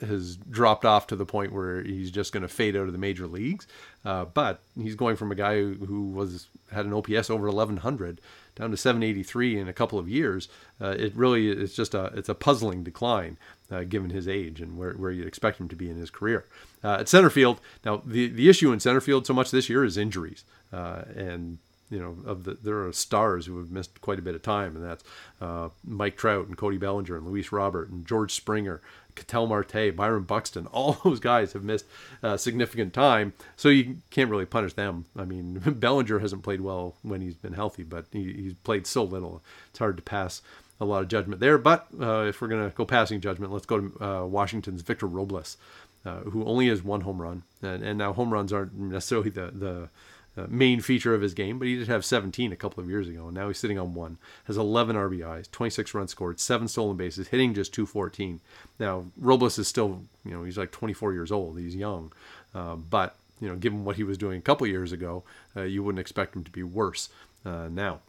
has 0.00 0.36
dropped 0.36 0.84
off 0.84 1.06
to 1.08 1.16
the 1.16 1.26
point 1.26 1.52
where 1.52 1.82
he's 1.82 2.10
just 2.10 2.32
going 2.32 2.42
to 2.42 2.48
fade 2.48 2.76
out 2.76 2.86
of 2.86 2.92
the 2.92 2.98
major 2.98 3.26
leagues. 3.26 3.66
Uh, 4.04 4.24
but 4.24 4.60
he's 4.80 4.94
going 4.94 5.16
from 5.16 5.30
a 5.30 5.34
guy 5.34 5.56
who, 5.56 5.74
who, 5.74 6.08
was 6.08 6.46
had 6.72 6.86
an 6.86 6.92
OPS 6.92 7.28
over 7.28 7.46
1100 7.46 8.20
down 8.56 8.70
to 8.70 8.76
783 8.76 9.58
in 9.58 9.68
a 9.68 9.72
couple 9.72 9.98
of 9.98 10.08
years. 10.08 10.48
Uh, 10.80 10.94
it 10.98 11.14
really 11.14 11.48
is 11.48 11.74
just 11.74 11.94
a 11.94 12.06
it's 12.14 12.28
a 12.28 12.34
puzzling 12.34 12.82
decline 12.82 13.38
uh, 13.70 13.84
given 13.84 14.10
his 14.10 14.26
age 14.26 14.60
and 14.60 14.76
where, 14.76 14.92
where 14.94 15.10
you'd 15.10 15.26
expect 15.26 15.60
him 15.60 15.68
to 15.68 15.76
be 15.76 15.90
in 15.90 15.96
his 15.96 16.10
career. 16.10 16.46
Uh, 16.82 16.98
at 17.00 17.08
center 17.08 17.30
field, 17.30 17.60
now 17.84 18.02
the 18.04 18.28
the 18.28 18.48
issue 18.48 18.72
in 18.72 18.80
center 18.80 19.00
field 19.00 19.26
so 19.26 19.34
much 19.34 19.50
this 19.50 19.68
year 19.68 19.84
is 19.84 19.96
injuries 19.96 20.44
uh, 20.72 21.02
and 21.14 21.58
you 21.90 21.98
know, 21.98 22.16
of 22.24 22.44
the 22.44 22.54
there 22.54 22.86
are 22.86 22.92
stars 22.92 23.46
who 23.46 23.58
have 23.58 23.70
missed 23.70 24.00
quite 24.00 24.18
a 24.18 24.22
bit 24.22 24.36
of 24.36 24.42
time, 24.42 24.76
and 24.76 24.84
that's 24.84 25.04
uh, 25.40 25.68
Mike 25.84 26.16
Trout 26.16 26.46
and 26.46 26.56
Cody 26.56 26.78
Bellinger 26.78 27.16
and 27.16 27.26
Luis 27.26 27.50
Robert 27.50 27.90
and 27.90 28.06
George 28.06 28.32
Springer, 28.32 28.80
Ketel 29.16 29.48
Marte, 29.48 29.94
Byron 29.94 30.22
Buxton. 30.22 30.66
All 30.72 30.98
those 31.04 31.20
guys 31.20 31.52
have 31.52 31.64
missed 31.64 31.86
uh, 32.22 32.36
significant 32.36 32.94
time, 32.94 33.32
so 33.56 33.68
you 33.68 33.96
can't 34.10 34.30
really 34.30 34.46
punish 34.46 34.74
them. 34.74 35.06
I 35.16 35.24
mean, 35.24 35.58
Bellinger 35.66 36.20
hasn't 36.20 36.44
played 36.44 36.60
well 36.60 36.94
when 37.02 37.20
he's 37.20 37.34
been 37.34 37.54
healthy, 37.54 37.82
but 37.82 38.06
he, 38.12 38.32
he's 38.32 38.54
played 38.54 38.86
so 38.86 39.02
little. 39.02 39.42
It's 39.70 39.80
hard 39.80 39.96
to 39.96 40.02
pass 40.02 40.42
a 40.80 40.84
lot 40.84 41.02
of 41.02 41.08
judgment 41.08 41.40
there. 41.40 41.58
But 41.58 41.86
uh, 42.00 42.24
if 42.28 42.40
we're 42.40 42.48
gonna 42.48 42.70
go 42.70 42.84
passing 42.84 43.20
judgment, 43.20 43.52
let's 43.52 43.66
go 43.66 43.80
to 43.80 44.04
uh, 44.04 44.24
Washington's 44.26 44.82
Victor 44.82 45.06
Robles. 45.06 45.56
Uh, 46.02 46.20
who 46.20 46.42
only 46.46 46.66
has 46.68 46.82
one 46.82 47.02
home 47.02 47.20
run, 47.20 47.42
and, 47.60 47.82
and 47.82 47.98
now 47.98 48.10
home 48.14 48.32
runs 48.32 48.54
aren't 48.54 48.72
necessarily 48.74 49.28
the 49.28 49.50
the 49.52 49.88
uh, 50.36 50.46
main 50.48 50.80
feature 50.80 51.14
of 51.14 51.20
his 51.20 51.34
game, 51.34 51.58
but 51.58 51.68
he 51.68 51.76
did 51.76 51.88
have 51.88 52.04
17 52.04 52.52
a 52.52 52.56
couple 52.56 52.82
of 52.82 52.88
years 52.88 53.08
ago, 53.08 53.26
and 53.26 53.34
now 53.34 53.48
he's 53.48 53.58
sitting 53.58 53.78
on 53.78 53.94
one. 53.94 54.16
Has 54.44 54.56
11 54.56 54.96
RBIs, 54.96 55.50
26 55.50 55.92
runs 55.92 56.10
scored, 56.12 56.40
seven 56.40 56.68
stolen 56.68 56.96
bases, 56.96 57.28
hitting 57.28 57.52
just 57.52 57.74
214. 57.74 58.40
Now 58.78 59.06
Robles 59.18 59.58
is 59.58 59.68
still, 59.68 60.02
you 60.24 60.30
know, 60.30 60.44
he's 60.44 60.56
like 60.56 60.70
24 60.70 61.12
years 61.12 61.32
old. 61.32 61.58
He's 61.58 61.76
young, 61.76 62.12
uh, 62.54 62.76
but 62.76 63.16
you 63.40 63.48
know, 63.48 63.56
given 63.56 63.84
what 63.84 63.96
he 63.96 64.04
was 64.04 64.18
doing 64.18 64.38
a 64.38 64.42
couple 64.42 64.66
years 64.66 64.92
ago, 64.92 65.24
uh, 65.56 65.62
you 65.62 65.82
wouldn't 65.82 66.00
expect 66.00 66.36
him 66.36 66.44
to 66.44 66.50
be 66.50 66.62
worse 66.62 67.08
uh, 67.44 67.68
now. 67.70 68.00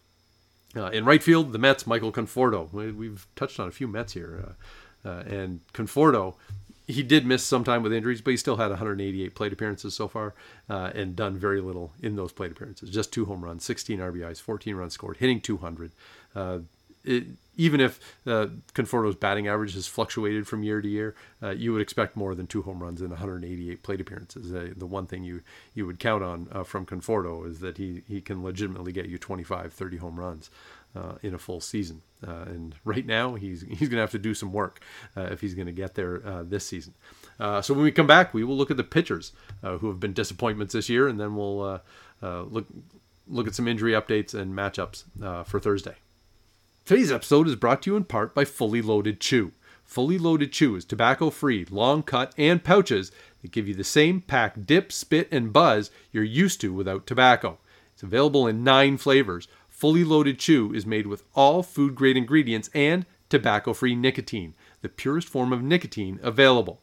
Uh, 0.75 0.87
in 0.87 1.03
right 1.03 1.21
field, 1.21 1.51
the 1.51 1.59
Mets, 1.59 1.85
Michael 1.85 2.11
Conforto. 2.11 2.71
We've 2.71 3.27
touched 3.35 3.59
on 3.59 3.67
a 3.67 3.71
few 3.71 3.87
Mets 3.87 4.13
here, 4.13 4.55
uh, 5.03 5.09
and 5.09 5.59
Conforto 5.73 6.35
he 6.91 7.03
did 7.03 7.25
miss 7.25 7.43
some 7.43 7.63
time 7.63 7.83
with 7.83 7.93
injuries, 7.93 8.21
but 8.21 8.31
he 8.31 8.37
still 8.37 8.57
had 8.57 8.69
188 8.69 9.33
plate 9.33 9.53
appearances 9.53 9.93
so 9.95 10.07
far 10.07 10.33
uh, 10.69 10.91
and 10.93 11.15
done 11.15 11.37
very 11.37 11.61
little 11.61 11.93
in 12.01 12.15
those 12.15 12.31
plate 12.31 12.51
appearances. 12.51 12.89
Just 12.89 13.13
two 13.13 13.25
home 13.25 13.43
runs, 13.43 13.63
16 13.63 13.99
RBIs, 13.99 14.41
14 14.41 14.75
runs 14.75 14.93
scored, 14.93 15.17
hitting 15.17 15.41
200. 15.41 15.91
It, 17.03 17.25
even 17.57 17.79
if 17.79 17.99
uh, 18.25 18.47
Conforto's 18.73 19.15
batting 19.15 19.47
average 19.47 19.73
has 19.73 19.85
fluctuated 19.85 20.47
from 20.47 20.63
year 20.63 20.81
to 20.81 20.87
year, 20.87 21.15
uh, 21.43 21.49
you 21.49 21.73
would 21.73 21.81
expect 21.81 22.15
more 22.15 22.33
than 22.33 22.47
two 22.47 22.61
home 22.61 22.81
runs 22.81 23.01
in 23.01 23.09
188 23.09 23.83
plate 23.83 24.01
appearances. 24.01 24.53
Uh, 24.53 24.73
the 24.75 24.85
one 24.85 25.05
thing 25.05 25.23
you, 25.23 25.41
you 25.73 25.85
would 25.85 25.99
count 25.99 26.23
on 26.23 26.47
uh, 26.51 26.63
from 26.63 26.85
Conforto 26.85 27.47
is 27.47 27.59
that 27.59 27.77
he, 27.77 28.03
he 28.07 28.21
can 28.21 28.43
legitimately 28.43 28.91
get 28.91 29.07
you 29.07 29.17
25, 29.17 29.73
30 29.73 29.97
home 29.97 30.19
runs 30.19 30.49
uh, 30.95 31.13
in 31.21 31.33
a 31.33 31.37
full 31.37 31.59
season. 31.59 32.01
Uh, 32.25 32.45
and 32.47 32.75
right 32.85 33.05
now, 33.05 33.35
he's, 33.35 33.61
he's 33.61 33.89
going 33.89 33.91
to 33.91 34.01
have 34.01 34.11
to 34.11 34.19
do 34.19 34.33
some 34.33 34.53
work 34.53 34.81
if 35.15 35.41
he's 35.41 35.53
going 35.53 35.67
to 35.67 35.71
get 35.71 35.95
there 35.95 36.19
this 36.43 36.65
season. 36.65 36.93
so 37.39 37.73
when 37.73 37.83
we 37.83 37.91
come 37.91 38.07
back, 38.07 38.33
we 38.33 38.43
will 38.43 38.57
look 38.57 38.71
at 38.71 38.77
the 38.77 38.83
pitchers 38.83 39.33
who 39.61 39.87
have 39.87 39.99
been 39.99 40.13
disappointments 40.13 40.73
this 40.73 40.89
year, 40.89 41.07
and 41.07 41.19
then 41.19 41.35
we'll 41.35 41.81
look, 42.21 42.65
look 43.27 43.47
at 43.47 43.55
some 43.55 43.67
injury 43.67 43.91
updates 43.91 44.33
and 44.33 44.53
matchups 44.55 45.03
for 45.47 45.59
Thursday. 45.59 45.95
Today's 46.83 47.11
episode 47.11 47.47
is 47.47 47.55
brought 47.55 47.83
to 47.83 47.91
you 47.91 47.95
in 47.95 48.05
part 48.05 48.33
by 48.33 48.43
Fully 48.43 48.81
Loaded 48.81 49.21
Chew. 49.21 49.51
Fully 49.85 50.17
Loaded 50.17 50.51
Chew 50.51 50.75
is 50.75 50.83
tobacco 50.83 51.29
free, 51.29 51.63
long 51.69 52.01
cut, 52.01 52.33
and 52.39 52.63
pouches 52.63 53.11
that 53.41 53.51
give 53.51 53.67
you 53.67 53.75
the 53.75 53.83
same 53.83 54.19
pack 54.19 54.65
dip, 54.65 54.91
spit, 54.91 55.27
and 55.31 55.53
buzz 55.53 55.91
you're 56.11 56.23
used 56.23 56.59
to 56.61 56.73
without 56.73 57.05
tobacco. 57.05 57.59
It's 57.93 58.01
available 58.01 58.47
in 58.47 58.63
nine 58.63 58.97
flavors. 58.97 59.47
Fully 59.69 60.03
Loaded 60.03 60.39
Chew 60.39 60.73
is 60.73 60.85
made 60.85 61.05
with 61.05 61.23
all 61.35 61.61
food 61.61 61.93
grade 61.93 62.17
ingredients 62.17 62.69
and 62.73 63.05
tobacco 63.29 63.73
free 63.73 63.95
nicotine, 63.95 64.55
the 64.81 64.89
purest 64.89 65.29
form 65.29 65.53
of 65.53 65.61
nicotine 65.61 66.19
available. 66.23 66.81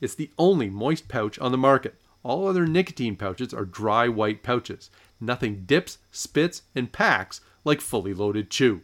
It's 0.00 0.16
the 0.16 0.32
only 0.38 0.68
moist 0.68 1.06
pouch 1.06 1.38
on 1.38 1.52
the 1.52 1.56
market. 1.56 1.94
All 2.24 2.48
other 2.48 2.66
nicotine 2.66 3.14
pouches 3.14 3.54
are 3.54 3.64
dry 3.64 4.08
white 4.08 4.42
pouches. 4.42 4.90
Nothing 5.20 5.62
dips, 5.66 5.98
spits, 6.10 6.62
and 6.74 6.90
packs 6.90 7.40
like 7.64 7.80
Fully 7.80 8.12
Loaded 8.12 8.50
Chew. 8.50 8.80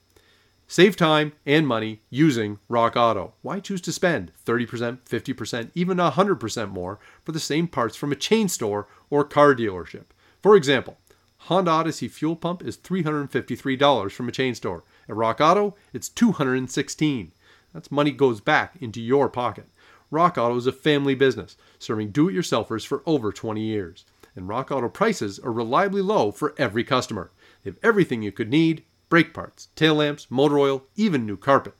Save 0.71 0.97
time 0.97 1.33
and 1.47 1.67
money 1.67 2.03
using 2.11 2.59
Rock 2.69 2.95
Auto. 2.95 3.33
Why 3.41 3.59
choose 3.59 3.81
to 3.81 3.91
spend 3.91 4.33
30%, 4.45 4.99
50%, 5.09 5.71
even 5.75 5.97
100% 5.97 6.71
more 6.71 6.99
for 7.25 7.33
the 7.33 7.41
same 7.41 7.67
parts 7.67 7.97
from 7.97 8.13
a 8.13 8.17
chain 8.17 8.51
store 8.51 8.87
or 9.09 9.25
car 9.25 9.55
dealership? 9.55 10.05
For 10.43 10.55
example, 10.55 10.99
Honda 11.39 11.71
Odyssey 11.71 12.07
fuel 12.07 12.37
pump 12.37 12.63
is 12.63 12.77
$353 12.77 14.13
from 14.13 14.29
a 14.29 14.33
chain 14.33 14.55
store. 14.55 14.85
At 15.09 15.17
Rock 15.17 15.41
Auto, 15.41 15.75
it's 15.95 16.11
$216. 16.11 17.31
That's 17.73 17.91
money 17.91 18.11
goes 18.11 18.43
back 18.43 18.75
into 18.79 19.01
your 19.01 19.31
pocket. 19.31 19.69
Rock 20.11 20.37
Auto 20.37 20.57
is 20.57 20.67
a 20.67 20.73
family 20.73 21.15
business, 21.15 21.57
serving 21.79 22.11
do-it-yourselfers 22.11 22.87
for 22.87 23.03
over 23.07 23.33
20 23.33 23.63
years. 23.63 24.05
And 24.37 24.47
Rock 24.47 24.71
Auto 24.71 24.91
prices 24.91 25.39
are 25.39 25.51
reliably 25.51 26.03
low 26.03 26.31
for 26.31 26.55
every 26.59 26.85
customer. 26.85 27.31
They 27.63 27.71
have 27.71 27.79
everything 27.83 28.21
you 28.21 28.33
could 28.33 28.51
need 28.51 28.85
brake 29.09 29.33
parts, 29.33 29.69
tail 29.75 29.95
lamps, 29.97 30.27
motor 30.31 30.59
oil, 30.59 30.85
even 30.97 31.27
new 31.27 31.37
carpet. 31.37 31.75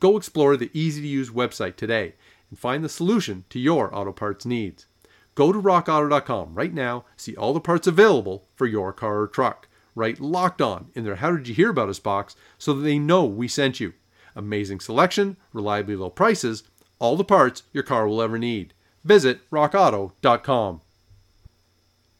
Go 0.00 0.16
explore 0.16 0.56
the 0.56 0.70
easy 0.72 1.00
to 1.00 1.06
use 1.08 1.30
website 1.30 1.76
today 1.76 2.14
and 2.50 2.58
find 2.58 2.82
the 2.82 2.88
solution 2.88 3.44
to 3.50 3.58
your 3.58 3.94
auto 3.94 4.12
parts 4.12 4.44
needs. 4.44 4.86
Go 5.34 5.52
to 5.52 5.60
rockauto.com 5.60 6.54
right 6.54 6.74
now, 6.74 7.04
see 7.16 7.34
all 7.36 7.54
the 7.54 7.60
parts 7.60 7.86
available 7.86 8.46
for 8.54 8.66
your 8.66 8.92
car 8.92 9.20
or 9.20 9.28
truck. 9.28 9.68
Write 9.94 10.20
locked 10.20 10.60
on 10.60 10.88
in 10.94 11.04
their 11.04 11.16
How 11.16 11.36
Did 11.36 11.48
You 11.48 11.54
Hear 11.54 11.70
About 11.70 11.88
Us 11.88 11.98
box 11.98 12.34
so 12.58 12.72
that 12.74 12.82
they 12.82 12.98
know 12.98 13.24
we 13.24 13.48
sent 13.48 13.80
you. 13.80 13.94
Amazing 14.34 14.80
selection, 14.80 15.36
reliably 15.52 15.96
low 15.96 16.10
prices, 16.10 16.64
all 16.98 17.16
the 17.16 17.24
parts 17.24 17.62
your 17.72 17.82
car 17.82 18.06
will 18.06 18.22
ever 18.22 18.38
need. 18.38 18.74
Visit 19.04 19.48
rockauto.com. 19.50 20.80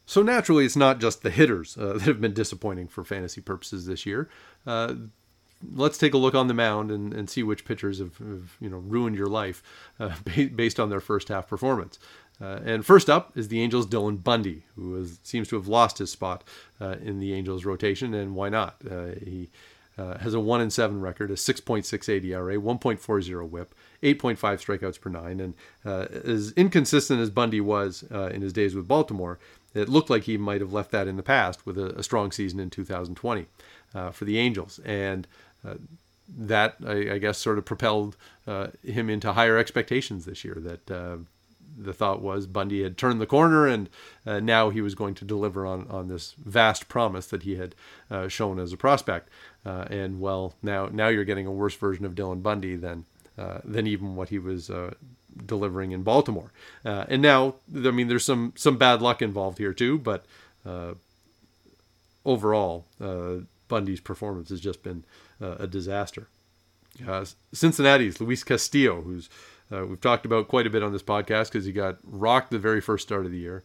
So 0.06 0.23
naturally, 0.23 0.64
it's 0.64 0.76
not 0.76 1.00
just 1.00 1.23
the 1.23 1.30
hitters 1.30 1.76
uh, 1.78 1.92
that 1.94 2.02
have 2.02 2.21
been 2.21 2.35
disappointing 2.35 2.88
for 2.88 3.04
fantasy 3.04 3.40
purposes 3.40 3.87
this 3.87 4.06
year. 4.06 4.28
Uh, 4.66 4.94
let's 5.75 5.99
take 5.99 6.14
a 6.14 6.18
look 6.18 6.35
on 6.35 6.49
the 6.49 6.54
mound 6.54 6.90
and, 6.90 7.14
and 7.14 7.30
see 7.30 7.42
which 7.42 7.64
pitchers 7.64 7.99
have, 7.99 8.16
have, 8.18 8.56
you 8.61 8.68
know 8.68 8.78
ruined 8.78 9.16
your 9.16 9.28
life 9.28 9.62
uh, 10.00 10.14
based 10.54 10.80
on 10.80 10.90
their 10.90 11.00
first 11.00 11.28
half 11.28 11.49
performance. 11.49 11.99
Uh, 12.40 12.59
and 12.64 12.85
first 12.85 13.09
up 13.09 13.37
is 13.37 13.49
the 13.49 13.62
Angels' 13.62 13.87
Dylan 13.87 14.23
Bundy, 14.23 14.64
who 14.75 14.97
is, 14.97 15.21
seems 15.23 15.47
to 15.49 15.56
have 15.56 15.68
lost 15.68 15.99
his 15.99 16.11
spot 16.11 16.42
uh, 16.80 16.97
in 17.00 17.21
the 17.21 17.32
Angels' 17.32 17.64
rotation, 17.64 18.14
and 18.14 18.35
why 18.35 18.49
not? 18.49 18.76
Uh, 18.90 19.14
he 19.25 19.50
has 19.97 20.35
a 20.35 20.40
one 20.40 20.61
and 20.61 20.73
seven 20.73 21.00
record, 21.00 21.30
a 21.30 21.35
6.68 21.35 22.25
ERA, 22.25 22.56
1.40 22.56 23.49
WHIP, 23.49 23.73
8.5 24.02 24.37
strikeouts 24.37 25.00
per 25.00 25.11
nine, 25.11 25.38
and 25.38 25.54
as 25.85 26.50
inconsistent 26.52 27.21
as 27.21 27.30
Bundy 27.30 27.61
was 27.61 28.02
in 28.11 28.42
his 28.42 28.52
days 28.52 28.75
with 28.75 28.88
Baltimore, 28.88 29.38
it 29.74 29.88
looked 29.88 30.10
like 30.10 30.24
he 30.24 30.36
might 30.36 30.60
have 30.60 30.72
left 30.72 30.90
that 30.90 31.06
in 31.06 31.16
the 31.16 31.22
past 31.22 31.66
with 31.66 31.78
a, 31.78 31.98
a 31.98 32.02
strong 32.02 32.32
season 32.32 32.60
in 32.60 32.70
2020 32.70 33.46
uh, 33.94 34.10
for 34.10 34.24
the 34.24 34.38
Angels. 34.38 34.80
And 34.84 35.26
uh, 35.66 35.74
that, 36.28 36.76
I, 36.86 37.12
I, 37.12 37.18
guess, 37.18 37.38
sort 37.38 37.58
of 37.58 37.64
propelled 37.64 38.16
uh, 38.46 38.68
him 38.82 39.10
into 39.10 39.32
higher 39.32 39.58
expectations 39.58 40.24
this 40.24 40.44
year. 40.44 40.56
That 40.58 40.90
uh, 40.90 41.16
the 41.76 41.92
thought 41.92 42.20
was 42.20 42.46
Bundy 42.46 42.82
had 42.82 42.98
turned 42.98 43.20
the 43.20 43.26
corner 43.26 43.66
and 43.66 43.88
uh, 44.26 44.40
now 44.40 44.68
he 44.70 44.82
was 44.82 44.94
going 44.94 45.14
to 45.14 45.24
deliver 45.24 45.66
on, 45.66 45.86
on 45.88 46.08
this 46.08 46.32
vast 46.32 46.88
promise 46.88 47.26
that 47.28 47.44
he 47.44 47.56
had 47.56 47.74
shown 48.28 48.58
as 48.58 48.72
a 48.72 48.76
prospect. 48.76 49.30
and 49.64 50.20
well, 50.20 50.54
now 50.62 50.86
now 50.92 51.08
you're 51.08 51.24
getting 51.24 51.46
a 51.46 51.52
worse 51.52 51.74
version 51.74 52.04
of 52.04 52.14
Dylan 52.14 52.42
Bundy 52.42 52.76
than 52.76 53.06
than 53.64 53.86
even 53.86 54.16
what 54.16 54.28
he 54.28 54.38
was 54.38 54.70
delivering 55.46 55.92
in 55.92 56.02
Baltimore. 56.02 56.52
Uh, 56.84 57.04
and 57.08 57.22
now, 57.22 57.54
I 57.74 57.90
mean, 57.90 58.08
there's 58.08 58.24
some 58.24 58.52
some 58.56 58.76
bad 58.76 59.02
luck 59.02 59.22
involved 59.22 59.58
here 59.58 59.72
too, 59.72 59.98
but 59.98 60.24
uh, 60.64 60.94
overall, 62.24 62.86
uh, 63.00 63.44
Bundy's 63.68 64.00
performance 64.00 64.50
has 64.50 64.60
just 64.60 64.82
been 64.82 65.04
uh, 65.40 65.56
a 65.58 65.66
disaster. 65.66 66.28
Uh, 67.06 67.24
Cincinnati's 67.52 68.20
Luis 68.20 68.44
Castillo, 68.44 69.00
who's 69.02 69.30
uh, 69.72 69.86
we've 69.86 70.00
talked 70.00 70.26
about 70.26 70.48
quite 70.48 70.66
a 70.66 70.70
bit 70.70 70.82
on 70.82 70.92
this 70.92 71.02
podcast 71.02 71.46
because 71.50 71.64
he 71.64 71.72
got 71.72 71.96
rocked 72.04 72.50
the 72.50 72.58
very 72.58 72.80
first 72.80 73.06
start 73.06 73.24
of 73.24 73.32
the 73.32 73.38
year. 73.38 73.62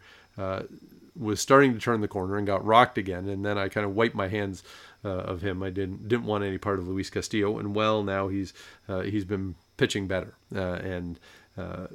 was 1.15 1.41
starting 1.41 1.73
to 1.73 1.79
turn 1.79 1.99
the 1.99 2.07
corner 2.07 2.37
and 2.37 2.47
got 2.47 2.63
rocked 2.65 2.97
again, 2.97 3.27
and 3.27 3.43
then 3.43 3.57
I 3.57 3.67
kind 3.67 3.85
of 3.85 3.95
wiped 3.95 4.15
my 4.15 4.27
hands 4.27 4.63
of 5.03 5.41
him. 5.41 5.63
I 5.63 5.69
didn't 5.69 6.07
didn't 6.07 6.25
want 6.25 6.43
any 6.43 6.57
part 6.57 6.79
of 6.79 6.87
Luis 6.87 7.09
Castillo, 7.09 7.59
and 7.59 7.75
well, 7.75 8.03
now 8.03 8.29
he's 8.29 8.53
he's 8.87 9.25
been 9.25 9.55
pitching 9.75 10.07
better, 10.07 10.35
and 10.51 11.19
uh, 11.57 11.87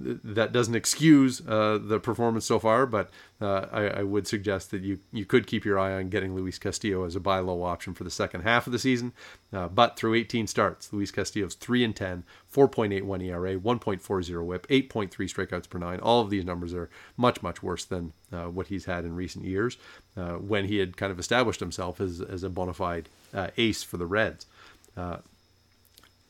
that 0.00 0.52
doesn't 0.52 0.76
excuse 0.76 1.40
uh, 1.48 1.78
the 1.82 1.98
performance 1.98 2.46
so 2.46 2.58
far, 2.60 2.86
but 2.86 3.10
uh, 3.40 3.66
I, 3.72 3.82
I, 3.88 4.02
would 4.02 4.28
suggest 4.28 4.70
that 4.70 4.82
you, 4.82 5.00
you 5.12 5.24
could 5.24 5.46
keep 5.46 5.64
your 5.64 5.76
eye 5.76 5.92
on 5.94 6.08
getting 6.08 6.36
Luis 6.36 6.56
Castillo 6.56 7.04
as 7.04 7.16
a 7.16 7.20
buy 7.20 7.40
low 7.40 7.62
option 7.62 7.94
for 7.94 8.04
the 8.04 8.10
second 8.10 8.42
half 8.42 8.66
of 8.66 8.72
the 8.72 8.78
season. 8.78 9.12
Uh, 9.52 9.66
but 9.66 9.96
through 9.96 10.14
18 10.14 10.46
starts, 10.46 10.92
Luis 10.92 11.10
Castillo's 11.10 11.56
3 11.56 11.82
and 11.82 11.96
10, 11.96 12.22
4.81 12.52 13.24
ERA, 13.24 13.56
1.40 13.56 14.46
whip, 14.46 14.68
8.3 14.68 15.10
strikeouts 15.10 15.68
per 15.68 15.78
nine. 15.78 15.98
All 15.98 16.20
of 16.20 16.30
these 16.30 16.44
numbers 16.44 16.74
are 16.74 16.88
much, 17.16 17.42
much 17.42 17.60
worse 17.62 17.84
than 17.84 18.12
what 18.30 18.68
he's 18.68 18.84
had 18.84 19.04
in 19.04 19.16
recent 19.16 19.44
years 19.44 19.78
when 20.14 20.66
he 20.66 20.78
had 20.78 20.96
kind 20.96 21.10
of 21.10 21.18
established 21.18 21.60
himself 21.60 22.00
as, 22.00 22.20
as 22.20 22.44
a 22.44 22.50
bona 22.50 22.74
fide 22.74 23.08
ace 23.56 23.82
for 23.82 23.96
the 23.96 24.06
Reds. 24.06 24.46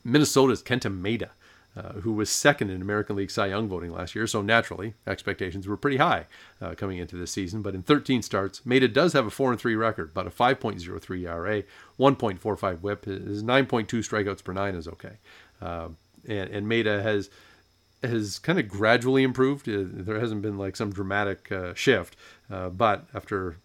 Minnesota's 0.04 0.62
Kenta 0.62 0.90
Maeda 0.90 1.30
uh, 1.76 1.92
who 2.00 2.12
was 2.12 2.30
second 2.30 2.70
in 2.70 2.82
American 2.82 3.14
League 3.14 3.30
Cy 3.30 3.46
Young 3.46 3.68
voting 3.68 3.92
last 3.92 4.14
year. 4.14 4.26
So 4.26 4.42
naturally, 4.42 4.94
expectations 5.06 5.68
were 5.68 5.76
pretty 5.76 5.98
high 5.98 6.26
uh, 6.60 6.74
coming 6.74 6.98
into 6.98 7.16
this 7.16 7.30
season. 7.30 7.62
But 7.62 7.74
in 7.74 7.82
13 7.82 8.22
starts, 8.22 8.60
Maeda 8.60 8.92
does 8.92 9.12
have 9.12 9.26
a 9.26 9.30
4 9.30 9.52
and 9.52 9.60
3 9.60 9.76
record, 9.76 10.12
but 10.12 10.26
a 10.26 10.30
5.03 10.30 11.28
ERA, 11.28 11.62
1.45 11.98 12.80
WHIP, 12.80 13.04
his 13.04 13.42
9.2 13.42 13.86
strikeouts 13.86 14.42
per 14.42 14.52
nine 14.52 14.74
is 14.74 14.88
okay. 14.88 15.18
Uh, 15.60 15.88
and 16.26 16.50
and 16.50 16.66
Maeda 16.66 17.02
has 17.02 17.30
has 18.02 18.38
kind 18.38 18.58
of 18.58 18.68
gradually 18.68 19.22
improved. 19.22 19.68
Uh, 19.68 19.84
there 19.84 20.20
hasn't 20.20 20.42
been 20.42 20.58
like 20.58 20.76
some 20.76 20.92
dramatic 20.92 21.50
uh, 21.50 21.74
shift, 21.74 22.16
but 22.48 23.06
after 23.14 23.56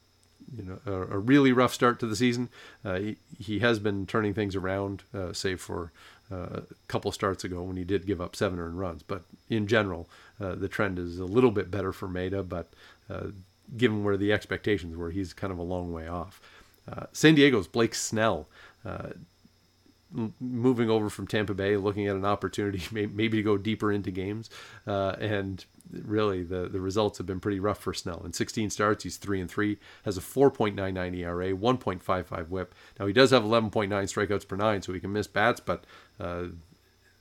you 0.55 0.63
know 0.63 0.79
a, 0.85 1.15
a, 1.15 1.19
really 1.19 1.51
rough 1.51 1.73
start 1.73 1.99
to 1.99 2.05
the 2.05 2.15
season, 2.15 2.49
he, 2.83 3.17
he 3.37 3.59
has 3.59 3.79
been 3.79 4.05
turning 4.05 4.33
things 4.33 4.55
around, 4.55 5.03
save 5.33 5.61
for 5.61 5.91
Uh, 6.31 6.61
a 6.61 6.63
couple 6.87 7.11
starts 7.11 7.43
ago 7.43 7.61
when 7.61 7.77
he 7.77 7.83
did 7.83 8.07
give 8.07 8.21
up 8.21 8.35
seven 8.35 8.59
earned 8.59 8.79
runs. 8.79 9.03
But 9.03 9.23
in 9.49 9.67
general, 9.67 10.09
uh, 10.41 10.55
the 10.55 10.67
trend 10.67 10.97
is 10.97 11.19
a 11.19 11.25
little 11.25 11.51
bit 11.51 11.69
better 11.69 11.91
for 11.91 12.07
Maeda, 12.07 12.47
but 12.47 12.69
uh, 13.09 13.27
given 13.77 14.03
where 14.03 14.17
the 14.17 14.31
expectations 14.33 14.95
were, 14.95 15.11
he's 15.11 15.33
kind 15.33 15.51
of 15.51 15.59
a 15.59 15.63
long 15.63 15.91
way 15.91 16.07
off. 16.07 16.41
San 17.13 17.35
Diego's 17.35 17.67
Blake 17.67 17.95
Snell 17.95 18.47
moving 20.39 20.89
over 20.89 21.09
from 21.09 21.27
Tampa 21.27 21.53
Bay, 21.53 21.75
looking 21.77 22.07
at 22.07 22.15
an 22.15 22.25
opportunity 22.25 22.83
maybe 22.91 23.37
to 23.37 23.43
go 23.43 23.57
deeper 23.57 23.91
into 23.91 24.11
games. 24.11 24.49
Uh, 24.85 25.15
and 25.19 25.65
really, 25.91 26.43
the, 26.43 26.67
the 26.67 26.79
results 26.79 27.17
have 27.17 27.27
been 27.27 27.39
pretty 27.39 27.59
rough 27.59 27.79
for 27.79 27.93
Snell. 27.93 28.21
In 28.25 28.33
16 28.33 28.69
starts, 28.69 29.03
he's 29.03 29.17
3 29.17 29.41
and 29.41 29.49
3, 29.49 29.77
has 30.05 30.17
a 30.17 30.21
4.99 30.21 31.17
ERA, 31.17 31.51
1.55 31.51 32.49
whip. 32.49 32.75
Now, 32.99 33.07
he 33.07 33.13
does 33.13 33.31
have 33.31 33.43
11.9 33.43 33.89
strikeouts 33.89 34.47
per 34.47 34.55
nine, 34.55 34.81
so 34.81 34.93
he 34.93 34.99
can 34.99 35.13
miss 35.13 35.27
bats, 35.27 35.59
but 35.59 35.85
uh, 36.19 36.45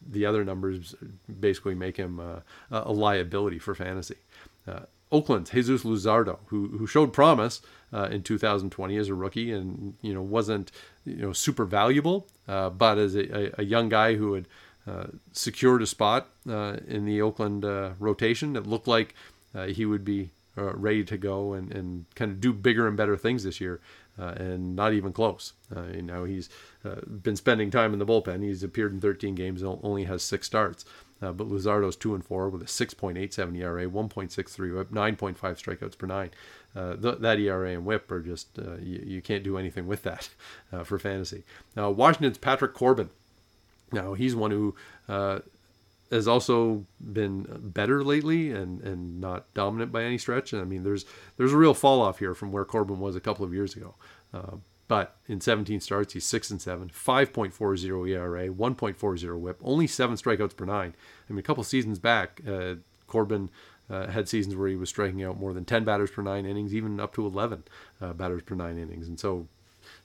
the 0.07 0.27
other 0.27 0.45
numbers 0.45 0.95
basically 1.41 1.75
make 1.75 1.97
him 1.97 2.21
uh, 2.21 2.41
a 2.71 2.93
liability 2.93 3.59
for 3.59 3.75
fantasy. 3.75 4.17
Uh, 4.67 4.81
Oakland's 5.11 5.51
Jesus 5.51 5.85
Luzardo, 5.85 6.39
who 6.47 6.69
who 6.69 6.87
showed 6.87 7.13
promise 7.13 7.61
uh, 7.93 8.09
in 8.11 8.23
2020 8.23 8.97
as 8.97 9.09
a 9.09 9.15
rookie, 9.15 9.53
and 9.53 9.95
you 10.01 10.15
know 10.15 10.23
wasn't 10.23 10.73
you 11.05 11.17
know 11.17 11.33
super 11.33 11.65
valuable, 11.65 12.27
uh, 12.49 12.71
but 12.71 12.99
as 12.99 13.15
a, 13.15 13.61
a, 13.61 13.65
young 13.65 13.89
guy 13.89 14.15
who 14.15 14.35
had 14.35 14.49
uh, 14.87 15.05
secured 15.33 15.83
a 15.83 15.87
spot 15.87 16.29
uh, 16.49 16.77
in 16.89 17.05
the 17.05 17.21
Oakland 17.21 17.65
uh, 17.65 17.91
rotation, 17.99 18.57
it 18.57 18.67
looked 18.67 18.89
like 18.89 19.15
uh, 19.55 19.67
he 19.67 19.85
would 19.85 20.05
be 20.05 20.31
ready 20.55 21.03
to 21.03 21.17
go 21.17 21.55
and, 21.55 21.73
and 21.73 22.05
kind 22.15 22.31
of 22.31 22.39
do 22.39 22.53
bigger 22.53 22.87
and 22.87 22.97
better 22.97 23.17
things 23.17 23.43
this 23.43 23.61
year, 23.61 23.81
and 24.19 24.77
not 24.77 24.93
even 24.93 25.13
close. 25.13 25.55
you 25.95 26.03
know 26.03 26.25
he's 26.25 26.51
been 27.07 27.37
spending 27.37 27.71
time 27.71 27.93
in 27.93 27.99
the 27.99 28.07
bullpen. 28.07 28.43
He's 28.43 28.63
appeared 28.63 28.93
in 28.93 29.01
13 29.01 29.35
games 29.35 29.63
and 29.63 29.79
only 29.83 30.05
has 30.05 30.23
six 30.23 30.47
starts. 30.47 30.85
Uh, 31.23 31.33
but 31.33 31.49
Luzardo's 31.49 31.97
two 31.97 32.15
and 32.15 32.25
four 32.25 32.49
with 32.49 32.63
a 32.63 32.67
6.87 32.67 33.57
ERA, 33.57 33.87
1.63 33.87 34.75
WHIP, 34.77 34.91
9.5 34.91 35.37
strikeouts 35.37 35.97
per 35.97 36.07
nine. 36.07 36.31
Uh, 36.75 36.97
th- 36.97 37.19
that 37.19 37.39
ERA 37.39 37.71
and 37.71 37.85
WHIP 37.85 38.11
are 38.11 38.21
just 38.21 38.59
uh, 38.59 38.77
you, 38.77 39.03
you, 39.07 39.23
can't 39.23 39.45
do 39.45 39.59
anything 39.59 39.87
with 39.87 40.03
that 40.03 40.31
uh, 40.73 40.83
for 40.83 40.99
fantasy. 40.99 41.45
Now 41.77 41.91
Washington's 41.91 42.39
Patrick 42.39 42.75
Corbin. 42.75 43.11
Now 43.93 44.15
he's 44.15 44.35
one 44.35 44.51
who 44.51 44.75
uh, 45.09 45.41
has 46.11 46.27
also 46.27 46.87
been 47.01 47.47
better 47.61 48.03
lately 48.03 48.51
and, 48.53 48.81
and 48.81 49.21
not 49.21 49.53
dominant 49.55 49.93
by 49.93 50.03
any 50.03 50.19
stretch. 50.19 50.53
And 50.53 50.63
I 50.63 50.65
mean, 50.65 50.83
there's 50.83 51.05
there's 51.37 51.53
a 51.53 51.59
real 51.59 51.75
fall 51.75 52.01
off 52.01 52.19
here 52.19 52.35
from 52.35 52.53
where 52.53 52.65
Corbin 52.65 53.01
was 53.01 53.15
a 53.15 53.21
couple 53.21 53.45
of 53.45 53.53
years 53.53 53.77
ago. 53.77 53.95
But 54.93 55.17
in 55.27 55.41
17 55.41 55.81
starts, 55.81 56.13
he's 56.13 56.27
6 56.27 56.51
and 56.51 56.61
7, 56.61 56.91
5.40 56.91 58.11
ERA, 58.11 58.49
1.40 58.51 59.41
whip, 59.41 59.59
only 59.65 59.87
seven 59.87 60.17
strikeouts 60.17 60.55
per 60.55 60.67
nine. 60.67 60.95
I 61.31 61.33
mean, 61.33 61.39
a 61.39 61.43
couple 61.43 61.65
seasons 61.65 61.99
back, 61.99 62.43
uh, 62.47 62.75
Corbin 63.07 63.49
uh, 63.89 64.09
had 64.09 64.29
seasons 64.29 64.55
where 64.55 64.69
he 64.69 64.77
was 64.77 64.91
striking 64.91 65.25
out 65.25 65.41
more 65.41 65.55
than 65.55 65.65
10 65.65 65.85
batters 65.85 66.11
per 66.11 66.21
nine 66.21 66.45
innings, 66.45 66.75
even 66.75 67.01
up 67.01 67.15
to 67.15 67.25
11 67.25 67.63
uh, 68.03 68.13
batters 68.13 68.43
per 68.43 68.55
nine 68.55 68.77
innings. 68.77 69.09
And 69.09 69.19
so 69.19 69.49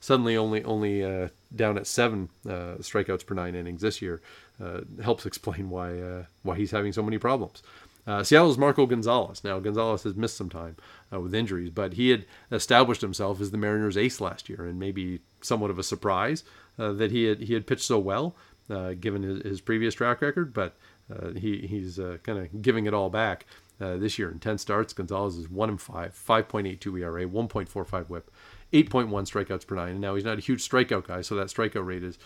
suddenly 0.00 0.38
only 0.38 0.64
only 0.64 1.04
uh, 1.04 1.28
down 1.54 1.76
at 1.76 1.86
seven 1.86 2.30
uh, 2.46 2.80
strikeouts 2.80 3.26
per 3.26 3.34
nine 3.34 3.54
innings 3.54 3.82
this 3.82 4.00
year 4.00 4.22
uh, 4.58 4.80
helps 5.02 5.26
explain 5.30 5.68
why 5.68 6.00
uh, 6.00 6.24
why 6.44 6.56
he's 6.56 6.70
having 6.70 6.94
so 6.94 7.02
many 7.02 7.18
problems. 7.18 7.62
Uh, 8.08 8.24
Seattle's 8.24 8.56
Marco 8.56 8.86
Gonzalez. 8.86 9.44
Now, 9.44 9.58
Gonzalez 9.58 10.04
has 10.04 10.16
missed 10.16 10.38
some 10.38 10.48
time 10.48 10.76
uh, 11.12 11.20
with 11.20 11.34
injuries, 11.34 11.68
but 11.68 11.92
he 11.92 12.08
had 12.08 12.24
established 12.50 13.02
himself 13.02 13.38
as 13.38 13.50
the 13.50 13.58
Mariners' 13.58 13.98
ace 13.98 14.18
last 14.18 14.48
year, 14.48 14.64
and 14.64 14.78
maybe 14.78 15.20
somewhat 15.42 15.70
of 15.70 15.78
a 15.78 15.82
surprise 15.82 16.42
uh, 16.78 16.92
that 16.92 17.10
he 17.10 17.24
had 17.24 17.42
he 17.42 17.52
had 17.52 17.66
pitched 17.66 17.84
so 17.84 17.98
well, 17.98 18.34
uh, 18.70 18.94
given 18.94 19.22
his, 19.22 19.42
his, 19.42 19.60
previous 19.60 19.92
track 19.92 20.22
record. 20.22 20.54
But 20.54 20.74
uh, 21.14 21.32
he 21.32 21.66
he's 21.66 22.00
uh, 22.00 22.16
kind 22.22 22.38
of 22.38 22.62
giving 22.62 22.86
it 22.86 22.94
all 22.94 23.10
back 23.10 23.44
this 23.78 24.18
year. 24.18 24.30
In 24.30 24.38
10 24.38 24.56
starts, 24.56 24.94
Gonzalez 24.94 25.36
is 25.36 25.50
1 25.50 25.68
and 25.68 25.80
5, 25.80 26.24
5.82 26.26 27.00
ERA, 27.00 27.26
1.45 27.26 28.08
whip, 28.08 28.30
8.1 28.72 29.08
strikeouts 29.08 29.66
per 29.66 29.76
nine. 29.76 29.90
And 29.90 30.00
now 30.00 30.14
he's 30.14 30.24
not 30.24 30.38
a 30.38 30.40
huge 30.40 30.66
strikeout 30.66 31.06
guy, 31.06 31.20
so 31.20 31.36
that 31.36 31.48
strikeout 31.48 31.86
rate 31.86 32.02
is 32.02 32.18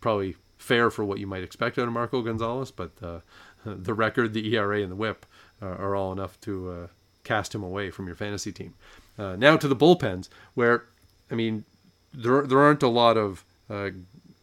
probably 0.00 0.36
fair 0.56 0.90
for 0.90 1.04
what 1.04 1.18
you 1.18 1.26
might 1.26 1.44
expect 1.44 1.78
out 1.78 1.86
of 1.86 1.92
Marco 1.92 2.20
Gonzalez, 2.22 2.72
but 2.72 3.22
the 3.84 3.94
record, 3.94 4.32
the 4.32 4.54
ERA, 4.54 4.82
and 4.82 4.92
the 4.92 4.96
WHIP 4.96 5.26
are 5.60 5.96
all 5.96 6.12
enough 6.12 6.40
to 6.40 6.70
uh, 6.70 6.86
cast 7.24 7.54
him 7.54 7.62
away 7.62 7.90
from 7.90 8.06
your 8.06 8.16
fantasy 8.16 8.52
team. 8.52 8.74
Uh, 9.18 9.36
now 9.36 9.56
to 9.56 9.68
the 9.68 9.76
bullpens, 9.76 10.28
where 10.54 10.84
I 11.30 11.34
mean, 11.34 11.64
there 12.14 12.46
there 12.46 12.60
aren't 12.60 12.82
a 12.82 12.88
lot 12.88 13.16
of 13.16 13.44
uh, 13.68 13.90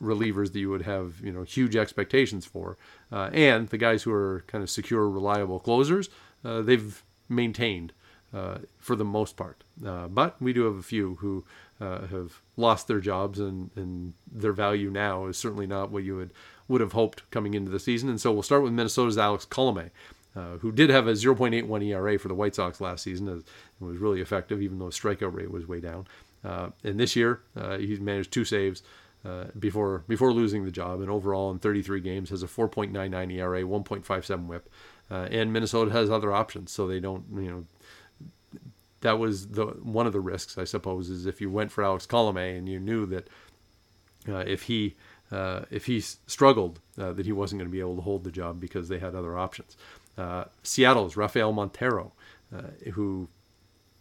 relievers 0.01 0.51
that 0.53 0.59
you 0.59 0.69
would 0.69 0.83
have 0.83 1.19
you 1.21 1.31
know 1.31 1.43
huge 1.43 1.75
expectations 1.75 2.45
for, 2.45 2.77
uh, 3.11 3.29
and 3.33 3.69
the 3.69 3.77
guys 3.77 4.03
who 4.03 4.11
are 4.11 4.43
kind 4.47 4.63
of 4.63 4.69
secure, 4.69 5.09
reliable 5.09 5.59
closers, 5.59 6.09
uh, 6.43 6.61
they've 6.61 7.03
maintained 7.27 7.93
uh, 8.33 8.59
for 8.77 8.95
the 8.95 9.05
most 9.05 9.35
part. 9.35 9.63
but 9.79 10.39
we 10.41 10.53
do 10.53 10.65
have 10.65 10.75
a 10.75 10.83
few 10.83 11.15
who 11.15 11.43
have 11.79 12.41
lost 12.57 12.87
their 12.87 12.99
jobs, 12.99 13.39
and, 13.39 13.69
and 13.75 14.13
their 14.31 14.53
value 14.53 14.89
now 14.89 15.25
is 15.25 15.37
certainly 15.37 15.67
not 15.67 15.91
what 15.91 16.03
you 16.03 16.15
would 16.15 16.31
would 16.67 16.81
have 16.81 16.93
hoped 16.93 17.29
coming 17.31 17.53
into 17.53 17.71
the 17.71 17.79
season. 17.79 18.09
And 18.09 18.19
so 18.19 18.31
we'll 18.31 18.43
start 18.43 18.63
with 18.63 18.73
Minnesota's 18.73 19.17
Alex 19.17 19.45
Colome, 19.45 19.91
uh, 20.35 20.57
who 20.57 20.71
did 20.71 20.89
have 20.89 21.07
a 21.07 21.13
0.81 21.13 21.85
ERA 21.85 22.17
for 22.17 22.27
the 22.27 22.33
White 22.33 22.55
Sox 22.55 22.81
last 22.81 23.03
season. 23.03 23.27
It 23.27 23.43
was 23.83 23.97
really 23.97 24.21
effective, 24.21 24.61
even 24.61 24.79
though 24.79 24.87
his 24.87 24.99
strikeout 24.99 25.33
rate 25.33 25.51
was 25.51 25.67
way 25.67 25.79
down. 25.79 26.07
Uh, 26.43 26.69
and 26.83 26.99
this 26.99 27.15
year, 27.15 27.41
uh, 27.55 27.77
he's 27.77 27.99
managed 27.99 28.31
two 28.31 28.45
saves 28.45 28.83
uh, 29.25 29.45
before 29.57 30.03
before 30.07 30.31
losing 30.31 30.65
the 30.65 30.71
job. 30.71 31.01
And 31.01 31.09
overall, 31.09 31.51
in 31.51 31.59
33 31.59 31.99
games, 32.01 32.29
has 32.29 32.43
a 32.43 32.47
4.99 32.47 33.33
ERA, 33.33 33.61
1.57 33.61 34.45
WHIP. 34.45 34.69
Uh, 35.09 35.27
and 35.29 35.53
Minnesota 35.53 35.91
has 35.91 36.09
other 36.09 36.31
options, 36.31 36.71
so 36.71 36.87
they 36.87 36.99
don't, 36.99 37.25
you 37.35 37.51
know, 37.51 37.65
that 39.05 39.19
was 39.19 39.49
the 39.49 39.65
one 39.65 40.07
of 40.07 40.13
the 40.13 40.19
risks, 40.19 40.57
I 40.57 40.63
suppose, 40.63 41.11
is 41.11 41.27
if 41.27 41.39
you 41.39 41.51
went 41.51 41.71
for 41.71 41.83
Alex 41.83 42.07
Colome 42.07 42.57
and 42.57 42.67
you 42.67 42.79
knew 42.79 43.05
that 43.05 43.27
uh, 44.27 44.43
if 44.47 44.63
he 44.63 44.95
uh, 45.31 45.61
if 45.69 45.85
he 45.85 45.99
struggled, 46.01 46.79
uh, 46.99 47.13
that 47.13 47.27
he 47.27 47.31
wasn't 47.31 47.59
going 47.59 47.69
to 47.69 47.71
be 47.71 47.79
able 47.79 47.97
to 47.97 48.01
hold 48.01 48.23
the 48.23 48.31
job 48.31 48.59
because 48.59 48.89
they 48.89 48.97
had 48.97 49.13
other 49.13 49.37
options. 49.37 49.77
Uh, 50.17 50.45
Seattle's 50.63 51.15
Rafael 51.15 51.53
Montero, 51.53 52.13
uh, 52.51 52.89
who 52.93 53.27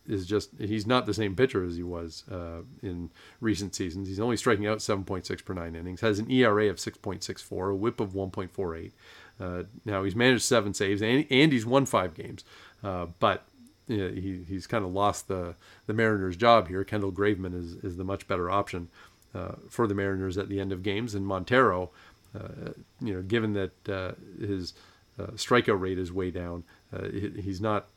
is 0.06 0.26
just 0.26 0.50
he's 0.58 0.86
not 0.86 1.04
the 1.04 1.12
same 1.12 1.36
pitcher 1.36 1.62
as 1.62 1.76
he 1.76 1.82
was 1.82 2.24
uh, 2.30 2.62
in 2.82 3.10
recent 3.42 3.74
seasons. 3.74 4.08
He's 4.08 4.20
only 4.20 4.38
striking 4.38 4.66
out 4.66 4.78
7.6 4.78 5.44
per 5.44 5.52
nine 5.52 5.76
innings, 5.76 6.00
has 6.00 6.18
an 6.18 6.30
ERA 6.30 6.70
of 6.70 6.76
6.64, 6.76 7.72
a 7.72 7.74
WHIP 7.74 8.00
of 8.00 8.14
1.48. 8.14 8.92
Uh, 9.38 9.64
now 9.84 10.02
he's 10.02 10.16
managed 10.16 10.44
seven 10.44 10.72
saves 10.72 11.02
and, 11.02 11.26
and 11.28 11.52
he's 11.52 11.66
won 11.66 11.84
five 11.84 12.14
games, 12.14 12.42
but 12.82 13.44
you 13.86 13.96
know, 13.98 14.14
he, 14.14 14.44
he's 14.48 14.66
kind 14.66 14.84
of 14.84 14.92
lost 14.92 15.28
the 15.28 15.54
the 15.86 15.94
Mariners' 15.94 16.36
job 16.36 16.68
here. 16.68 16.84
Kendall 16.84 17.12
Graveman 17.12 17.54
is 17.54 17.74
is 17.84 17.96
the 17.96 18.04
much 18.04 18.26
better 18.26 18.50
option. 18.50 18.88
Uh, 19.34 19.56
for 19.68 19.88
the 19.88 19.94
Mariners 19.94 20.38
at 20.38 20.48
the 20.48 20.60
end 20.60 20.70
of 20.70 20.84
games. 20.84 21.12
And 21.12 21.26
Montero, 21.26 21.90
uh, 22.38 22.70
you 23.00 23.14
know, 23.14 23.20
given 23.20 23.52
that 23.54 23.88
uh, 23.88 24.12
his 24.38 24.74
strikeout 25.18 25.80
rate 25.80 25.98
is 25.98 26.12
way 26.12 26.30
down, 26.30 26.62
he's 27.10 27.60
not 27.60 27.88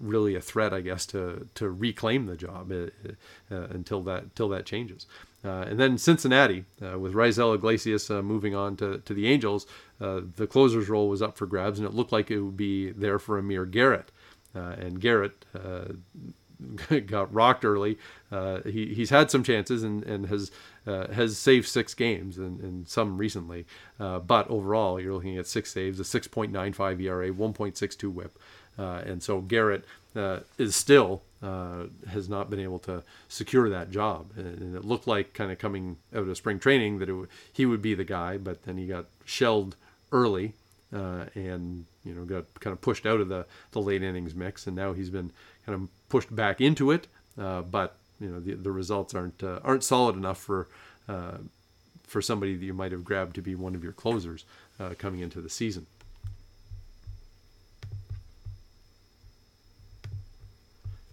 really 0.00 0.34
a 0.34 0.40
threat, 0.40 0.74
I 0.74 0.80
guess, 0.80 1.06
to 1.06 1.46
to 1.54 1.70
reclaim 1.70 2.26
the 2.26 2.36
job 2.36 2.72
uh, 2.72 2.86
uh, 3.54 3.68
until 3.70 4.02
that 4.02 4.24
until 4.24 4.48
that 4.48 4.66
changes. 4.66 5.06
Uh, 5.44 5.66
and 5.68 5.78
then 5.78 5.98
Cincinnati, 5.98 6.64
with 6.80 7.14
Raisel 7.14 7.54
Iglesias 7.54 8.10
moving 8.10 8.56
on 8.56 8.76
to, 8.76 8.98
to 8.98 9.14
the 9.14 9.28
Angels, 9.28 9.66
the 10.00 10.48
closer's 10.48 10.88
role 10.88 11.08
was 11.08 11.22
up 11.22 11.36
for 11.36 11.46
grabs, 11.46 11.78
and 11.78 11.86
it 11.86 11.94
looked 11.94 12.12
like 12.12 12.28
it 12.28 12.40
would 12.40 12.56
be 12.56 12.90
there 12.90 13.20
for 13.20 13.38
Amir 13.38 13.66
Garrett. 13.66 14.10
And 14.54 15.00
Garrett 15.00 15.44
got 17.06 17.32
rocked 17.32 17.64
early. 17.64 17.98
Uh, 18.30 18.60
he, 18.62 18.94
he's 18.94 19.10
had 19.10 19.30
some 19.30 19.42
chances 19.42 19.82
and, 19.82 20.02
and 20.04 20.26
has 20.26 20.50
uh, 20.86 21.08
has 21.12 21.38
saved 21.38 21.68
six 21.68 21.94
games 21.94 22.38
and, 22.38 22.60
and 22.60 22.88
some 22.88 23.16
recently. 23.18 23.66
Uh, 24.00 24.18
but 24.18 24.48
overall, 24.50 25.00
you're 25.00 25.14
looking 25.14 25.38
at 25.38 25.46
six 25.46 25.72
saves, 25.72 26.00
a 26.00 26.02
6.95 26.02 27.00
ERA, 27.00 27.30
1.62 27.30 28.12
WHIP, 28.12 28.38
uh, 28.78 29.02
and 29.04 29.22
so 29.22 29.40
Garrett 29.40 29.84
uh, 30.16 30.40
is 30.58 30.74
still 30.74 31.22
uh, 31.42 31.84
has 32.08 32.28
not 32.28 32.50
been 32.50 32.60
able 32.60 32.78
to 32.80 33.02
secure 33.28 33.68
that 33.68 33.90
job. 33.90 34.30
And, 34.36 34.58
and 34.58 34.76
it 34.76 34.84
looked 34.84 35.06
like 35.06 35.34
kind 35.34 35.50
of 35.50 35.58
coming 35.58 35.98
out 36.14 36.28
of 36.28 36.36
spring 36.36 36.58
training 36.58 36.98
that 36.98 37.08
it, 37.08 37.28
he 37.52 37.66
would 37.66 37.82
be 37.82 37.94
the 37.94 38.04
guy, 38.04 38.36
but 38.36 38.64
then 38.64 38.76
he 38.76 38.86
got 38.86 39.06
shelled 39.24 39.76
early 40.10 40.54
uh, 40.92 41.24
and 41.34 41.86
you 42.04 42.14
know 42.14 42.24
got 42.24 42.44
kind 42.60 42.72
of 42.72 42.80
pushed 42.80 43.06
out 43.06 43.20
of 43.20 43.28
the 43.28 43.46
the 43.72 43.80
late 43.80 44.02
innings 44.02 44.34
mix, 44.34 44.66
and 44.66 44.76
now 44.76 44.92
he's 44.92 45.10
been 45.10 45.30
kind 45.66 45.80
of 45.80 45.88
pushed 46.08 46.34
back 46.34 46.60
into 46.60 46.90
it. 46.90 47.06
Uh, 47.38 47.62
but 47.62 47.96
you 48.20 48.28
know 48.28 48.40
the 48.40 48.54
the 48.54 48.70
results 48.70 49.14
aren't 49.14 49.42
uh, 49.42 49.60
aren't 49.64 49.84
solid 49.84 50.16
enough 50.16 50.38
for 50.38 50.68
uh, 51.08 51.38
for 52.06 52.20
somebody 52.20 52.54
that 52.54 52.64
you 52.64 52.74
might 52.74 52.92
have 52.92 53.04
grabbed 53.04 53.34
to 53.34 53.42
be 53.42 53.54
one 53.54 53.74
of 53.74 53.82
your 53.82 53.92
closers 53.92 54.44
uh, 54.78 54.90
coming 54.98 55.20
into 55.20 55.40
the 55.40 55.50
season. 55.50 55.86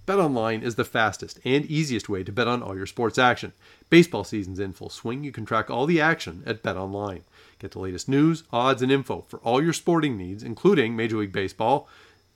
BetOnline 0.05 0.63
is 0.63 0.73
the 0.73 0.83
fastest 0.83 1.39
and 1.45 1.65
easiest 1.67 2.09
way 2.09 2.23
to 2.23 2.31
bet 2.31 2.47
on 2.47 2.63
all 2.63 2.75
your 2.75 2.87
sports 2.87 3.19
action. 3.19 3.53
Baseball 3.91 4.23
season's 4.23 4.59
in 4.59 4.73
full 4.73 4.89
swing. 4.89 5.23
You 5.23 5.31
can 5.31 5.45
track 5.45 5.69
all 5.69 5.85
the 5.85 6.01
action 6.01 6.41
at 6.47 6.63
BetOnline. 6.63 7.21
Get 7.60 7.72
the 7.72 7.80
latest 7.80 8.08
news, 8.08 8.43
odds, 8.52 8.82
and 8.82 8.91
info 8.91 9.26
for 9.28 9.39
all 9.39 9.62
your 9.62 9.74
sporting 9.74 10.17
needs, 10.17 10.43
including 10.43 10.95
Major 10.95 11.17
League 11.17 11.34
Baseball, 11.34 11.88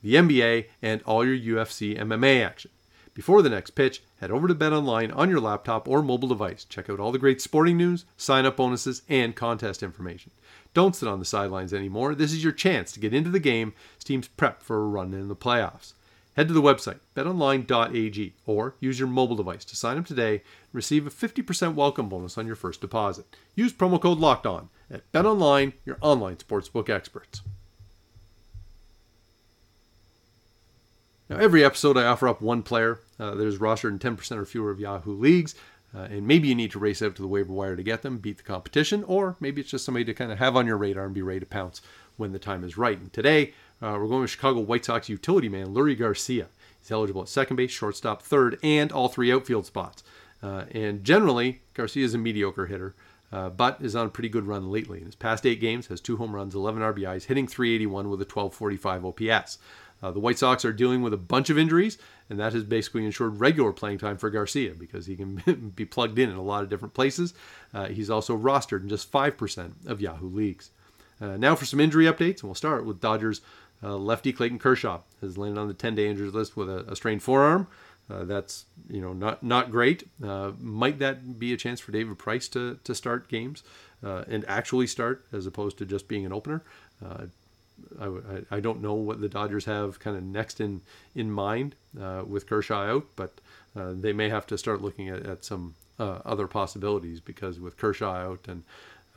the 0.02 0.14
NBA, 0.14 0.66
and 0.82 1.02
all 1.02 1.26
your 1.26 1.56
UFC 1.56 1.98
MMA 1.98 2.44
action. 2.44 2.70
Before 3.14 3.42
the 3.42 3.48
next 3.48 3.70
pitch, 3.70 4.02
head 4.20 4.30
over 4.30 4.48
to 4.48 4.54
BetOnline 4.54 5.16
on 5.16 5.30
your 5.30 5.40
laptop 5.40 5.88
or 5.88 6.02
mobile 6.02 6.28
device. 6.28 6.64
Check 6.64 6.90
out 6.90 7.00
all 7.00 7.12
the 7.12 7.18
great 7.18 7.40
sporting 7.40 7.76
news, 7.76 8.04
sign 8.16 8.44
up 8.44 8.56
bonuses, 8.56 9.02
and 9.08 9.34
contest 9.34 9.82
information. 9.82 10.32
Don't 10.74 10.96
sit 10.96 11.08
on 11.08 11.20
the 11.20 11.24
sidelines 11.24 11.72
anymore. 11.72 12.14
This 12.14 12.32
is 12.32 12.42
your 12.42 12.52
chance 12.52 12.90
to 12.92 13.00
get 13.00 13.14
into 13.14 13.30
the 13.30 13.38
game 13.38 13.72
as 13.96 14.04
teams 14.04 14.26
prep 14.26 14.62
for 14.62 14.82
a 14.82 14.86
run 14.86 15.14
in 15.14 15.28
the 15.28 15.36
playoffs. 15.36 15.94
Head 16.36 16.48
to 16.48 16.54
the 16.54 16.62
website, 16.62 16.98
betonline.ag, 17.14 18.34
or 18.44 18.74
use 18.80 18.98
your 18.98 19.06
mobile 19.06 19.36
device 19.36 19.64
to 19.66 19.76
sign 19.76 19.98
up 19.98 20.06
today 20.06 20.34
and 20.34 20.42
receive 20.72 21.06
a 21.06 21.10
50% 21.10 21.74
welcome 21.74 22.08
bonus 22.08 22.36
on 22.36 22.46
your 22.46 22.56
first 22.56 22.80
deposit. 22.80 23.24
Use 23.54 23.72
promo 23.72 24.00
code 24.00 24.18
LOCKED 24.18 24.46
ON 24.46 24.68
at 24.90 25.10
BetOnline, 25.12 25.74
your 25.86 25.96
online 26.00 26.36
sportsbook 26.36 26.88
experts. 26.88 27.42
Now, 31.30 31.36
every 31.36 31.64
episode 31.64 31.96
I 31.96 32.04
offer 32.04 32.26
up 32.26 32.42
one 32.42 32.62
player 32.62 32.98
uh, 33.18 33.36
that 33.36 33.46
is 33.46 33.58
rostered 33.58 33.90
in 33.90 33.98
10% 33.98 34.36
or 34.36 34.44
fewer 34.44 34.70
of 34.70 34.80
Yahoo 34.80 35.16
leagues. 35.16 35.54
Uh, 35.94 36.08
and 36.10 36.26
maybe 36.26 36.48
you 36.48 36.56
need 36.56 36.72
to 36.72 36.78
race 36.80 37.00
out 37.00 37.14
to 37.14 37.22
the 37.22 37.28
waiver 37.28 37.52
wire 37.52 37.76
to 37.76 37.82
get 37.82 38.02
them, 38.02 38.18
beat 38.18 38.38
the 38.38 38.42
competition, 38.42 39.04
or 39.04 39.36
maybe 39.38 39.60
it's 39.60 39.70
just 39.70 39.84
somebody 39.84 40.04
to 40.04 40.12
kind 40.12 40.32
of 40.32 40.38
have 40.38 40.56
on 40.56 40.66
your 40.66 40.76
radar 40.76 41.04
and 41.04 41.14
be 41.14 41.22
ready 41.22 41.38
to 41.38 41.46
pounce 41.46 41.80
when 42.16 42.32
the 42.32 42.38
time 42.38 42.64
is 42.64 42.76
right. 42.76 42.98
And 42.98 43.12
today, 43.12 43.54
uh, 43.82 43.96
we're 43.98 44.08
going 44.08 44.22
with 44.22 44.30
Chicago 44.30 44.60
White 44.60 44.84
Sox 44.84 45.08
utility 45.08 45.48
man 45.48 45.68
Leury 45.68 45.98
Garcia. 45.98 46.48
He's 46.80 46.90
eligible 46.90 47.22
at 47.22 47.28
second 47.28 47.56
base, 47.56 47.70
shortstop, 47.70 48.22
third, 48.22 48.58
and 48.62 48.92
all 48.92 49.08
three 49.08 49.32
outfield 49.32 49.66
spots. 49.66 50.02
Uh, 50.42 50.64
and 50.72 51.02
generally, 51.02 51.62
Garcia 51.72 52.04
is 52.04 52.12
a 52.12 52.18
mediocre 52.18 52.66
hitter, 52.66 52.94
uh, 53.32 53.48
but 53.48 53.78
is 53.80 53.96
on 53.96 54.06
a 54.06 54.10
pretty 54.10 54.28
good 54.28 54.46
run 54.46 54.70
lately. 54.70 54.98
In 54.98 55.06
his 55.06 55.14
past 55.14 55.46
eight 55.46 55.60
games, 55.60 55.86
has 55.86 56.00
two 56.00 56.18
home 56.18 56.34
runs, 56.34 56.54
11 56.54 56.82
RBIs, 56.82 57.24
hitting 57.24 57.46
381 57.46 58.10
with 58.10 58.20
a 58.20 58.28
1245 58.28 59.04
OPS. 59.06 59.58
Uh, 60.02 60.10
the 60.10 60.20
White 60.20 60.38
Sox 60.38 60.66
are 60.66 60.72
dealing 60.72 61.00
with 61.00 61.14
a 61.14 61.18
bunch 61.18 61.48
of 61.48 61.56
injuries, 61.56 61.96
and 62.28 62.38
that 62.38 62.52
has 62.52 62.64
basically 62.64 63.06
ensured 63.06 63.40
regular 63.40 63.72
playing 63.72 63.96
time 63.96 64.18
for 64.18 64.28
Garcia 64.28 64.74
because 64.74 65.06
he 65.06 65.16
can 65.16 65.72
be 65.74 65.86
plugged 65.86 66.18
in 66.18 66.28
in 66.28 66.36
a 66.36 66.42
lot 66.42 66.62
of 66.62 66.68
different 66.68 66.92
places. 66.92 67.32
Uh, 67.72 67.86
he's 67.86 68.10
also 68.10 68.36
rostered 68.36 68.82
in 68.82 68.90
just 68.90 69.10
5% 69.10 69.86
of 69.86 70.02
Yahoo 70.02 70.28
leagues. 70.28 70.70
Uh, 71.20 71.38
now 71.38 71.54
for 71.54 71.64
some 71.64 71.80
injury 71.80 72.04
updates, 72.04 72.40
and 72.40 72.44
we'll 72.44 72.54
start 72.54 72.84
with 72.84 73.00
Dodgers 73.00 73.40
uh, 73.84 73.96
lefty 73.96 74.32
Clayton 74.32 74.58
Kershaw 74.58 75.00
has 75.20 75.36
landed 75.36 75.60
on 75.60 75.68
the 75.68 75.74
10-day 75.74 76.08
injured 76.08 76.34
list 76.34 76.56
with 76.56 76.70
a, 76.70 76.90
a 76.90 76.96
strained 76.96 77.22
forearm. 77.22 77.66
Uh, 78.10 78.24
that's 78.24 78.66
you 78.88 79.00
know 79.00 79.12
not 79.12 79.42
not 79.42 79.70
great. 79.70 80.06
Uh, 80.22 80.52
might 80.60 80.98
that 80.98 81.38
be 81.38 81.52
a 81.54 81.56
chance 81.56 81.80
for 81.80 81.90
David 81.90 82.18
Price 82.18 82.48
to 82.48 82.78
to 82.84 82.94
start 82.94 83.28
games 83.28 83.62
uh, 84.02 84.24
and 84.28 84.44
actually 84.46 84.86
start 84.86 85.24
as 85.32 85.46
opposed 85.46 85.78
to 85.78 85.86
just 85.86 86.06
being 86.06 86.26
an 86.26 86.32
opener? 86.32 86.62
Uh, 87.04 87.26
I, 88.00 88.56
I, 88.56 88.60
don't 88.60 88.80
know 88.80 88.94
what 88.94 89.20
the 89.20 89.28
Dodgers 89.28 89.64
have 89.64 89.98
kind 89.98 90.16
of 90.16 90.22
next 90.22 90.60
in 90.60 90.82
in 91.14 91.30
mind 91.30 91.76
uh, 92.00 92.24
with 92.26 92.46
Kershaw 92.46 92.84
out, 92.84 93.06
but 93.16 93.40
they 93.74 94.12
may 94.12 94.28
have 94.28 94.46
to 94.48 94.58
start 94.58 94.82
looking 94.82 95.08
at, 95.08 95.24
at 95.24 95.44
some 95.44 95.74
other 95.98 96.46
possibilities 96.46 97.20
because 97.20 97.58
with 97.58 97.76
Kershaw 97.76 98.12
out 98.12 98.46
and 98.46 98.64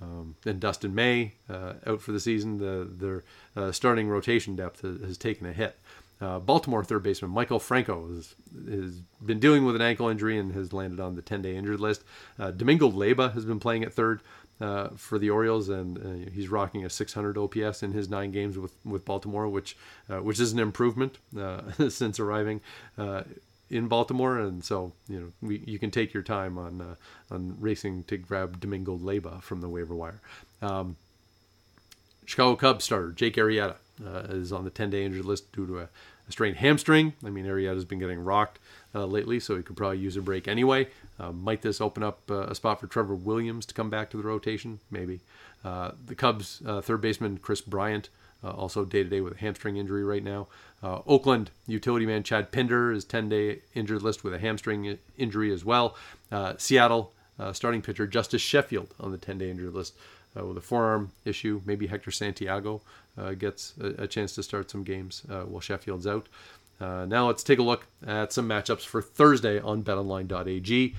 um, 0.01 0.35
and 0.45 0.59
Dustin 0.59 0.93
May 0.93 1.33
uh, 1.49 1.73
out 1.85 2.01
for 2.01 2.11
the 2.11 2.19
season. 2.19 2.57
The, 2.57 2.87
their 2.89 3.23
uh, 3.55 3.71
starting 3.71 4.09
rotation 4.09 4.55
depth 4.55 4.81
has, 4.81 5.01
has 5.01 5.17
taken 5.17 5.45
a 5.47 5.53
hit. 5.53 5.77
Uh, 6.19 6.39
Baltimore 6.39 6.83
third 6.83 7.03
baseman 7.03 7.31
Maikel 7.31 7.61
Franco 7.61 8.07
has, 8.07 8.33
has, 8.67 9.01
been 9.23 9.39
dealing 9.39 9.65
with 9.65 9.75
an 9.75 9.83
ankle 9.83 10.07
injury 10.07 10.39
and 10.39 10.51
has 10.53 10.73
landed 10.73 10.99
on 10.99 11.15
the 11.15 11.21
10-day 11.21 11.55
injured 11.55 11.79
list. 11.79 12.03
Uh, 12.39 12.49
Domingo 12.49 12.89
Leyba 12.89 13.33
has 13.33 13.45
been 13.45 13.59
playing 13.59 13.83
at 13.83 13.93
third 13.93 14.21
uh, 14.59 14.89
for 14.95 15.19
the 15.19 15.29
Orioles, 15.29 15.69
and 15.69 15.97
uh, 15.97 16.31
he's 16.31 16.49
rocking 16.49 16.83
a 16.83 16.89
600 16.89 17.37
OPS 17.37 17.83
in 17.83 17.91
his 17.91 18.09
nine 18.09 18.31
games 18.31 18.57
with, 18.57 18.73
with 18.83 19.05
Baltimore, 19.05 19.47
which 19.47 19.77
which 20.07 20.39
is 20.39 20.53
an 20.53 20.59
improvement 20.59 21.19
since 21.89 22.19
arriving 22.19 22.61
in 23.69 23.87
Baltimore, 23.87 24.37
and 24.39 24.63
so 24.63 24.93
you 25.07 25.19
know 25.19 25.31
we, 25.41 25.63
you 25.65 25.79
can 25.79 25.91
take 25.91 26.13
your 26.13 26.23
time 26.23 26.57
on 26.57 26.81
uh, 26.81 26.95
on 27.33 27.55
racing 27.59 28.03
to 28.05 28.17
grab 28.17 28.59
Domingo 28.59 28.97
Leyba 28.97 29.41
from 29.41 29.61
the 29.61 29.69
waiver 29.69 29.95
wire. 29.95 30.21
Um, 30.61 30.95
Chicago 32.25 32.55
Cubs 32.55 32.85
starter 32.85 33.11
Jake 33.11 33.35
Arrieta 33.35 33.75
uh, 34.05 34.19
is 34.29 34.51
on 34.51 34.65
the 34.65 34.71
10-day 34.71 35.05
injured 35.05 35.25
list 35.25 35.51
due 35.53 35.65
to 35.65 35.79
a, 35.79 35.83
a 35.83 36.31
strained 36.31 36.57
hamstring. 36.57 37.13
I 37.25 37.29
mean, 37.29 37.45
Arrieta's 37.45 37.85
been 37.85 37.99
getting 37.99 38.19
rocked 38.19 38.59
uh, 38.93 39.05
lately, 39.05 39.39
so 39.39 39.55
he 39.55 39.63
could 39.63 39.77
probably 39.77 39.99
use 39.99 40.17
a 40.17 40.21
break 40.21 40.47
anyway. 40.47 40.87
Uh, 41.19 41.31
might 41.31 41.61
this 41.61 41.79
open 41.79 42.03
up 42.03 42.19
uh, 42.29 42.47
a 42.47 42.55
spot 42.55 42.81
for 42.81 42.87
Trevor 42.87 43.15
Williams 43.15 43.65
to 43.67 43.73
come 43.73 43.89
back 43.89 44.09
to 44.09 44.17
the 44.17 44.23
rotation? 44.23 44.79
Maybe. 44.91 45.21
Uh, 45.63 45.91
the 46.05 46.15
Cubs 46.15 46.61
third 46.83 47.01
baseman 47.01 47.37
Kris 47.37 47.61
Bryant 47.61 48.09
also 48.43 48.85
day 48.85 49.03
to 49.03 49.09
day 49.09 49.21
with 49.21 49.33
a 49.33 49.37
hamstring 49.37 49.77
injury 49.77 50.03
right 50.03 50.23
now. 50.23 50.47
Uh, 50.83 51.01
Oakland 51.07 51.49
utility 51.65 52.05
man 52.05 52.23
Chad 52.23 52.51
Pinder 52.51 52.91
is 52.91 53.03
10 53.03 53.29
day 53.29 53.61
injured 53.73 54.03
list 54.03 54.23
with 54.23 54.33
a 54.33 54.39
hamstring 54.39 54.97
injury 55.17 55.51
as 55.51 55.65
well. 55.65 55.95
Uh, 56.31 56.53
Seattle 56.57 57.13
uh, 57.39 57.51
starting 57.51 57.81
pitcher 57.81 58.05
Justus 58.05 58.41
Sheffield 58.41 58.93
on 58.99 59.11
the 59.11 59.17
10 59.17 59.39
day 59.39 59.49
injured 59.49 59.73
list 59.73 59.95
uh, 60.39 60.45
with 60.45 60.57
a 60.57 60.61
forearm 60.61 61.11
issue. 61.25 61.61
Maybe 61.65 61.87
Hector 61.87 62.11
Santiago 62.11 62.81
uh, 63.17 63.33
gets 63.33 63.73
a, 63.81 64.03
a, 64.03 64.07
chance 64.07 64.35
to 64.35 64.43
start 64.43 64.69
some 64.69 64.83
games 64.83 65.23
while 65.27 65.61
Sheffield's 65.61 66.05
out. 66.05 66.27
now 66.79 67.27
let's 67.27 67.43
take 67.43 67.59
a 67.59 67.63
look 67.63 67.87
at 68.05 68.31
some 68.31 68.47
matchups 68.47 68.85
for 68.85 69.01
Thursday 69.01 69.59
on 69.59 69.83
betonline.ag. 69.83 70.95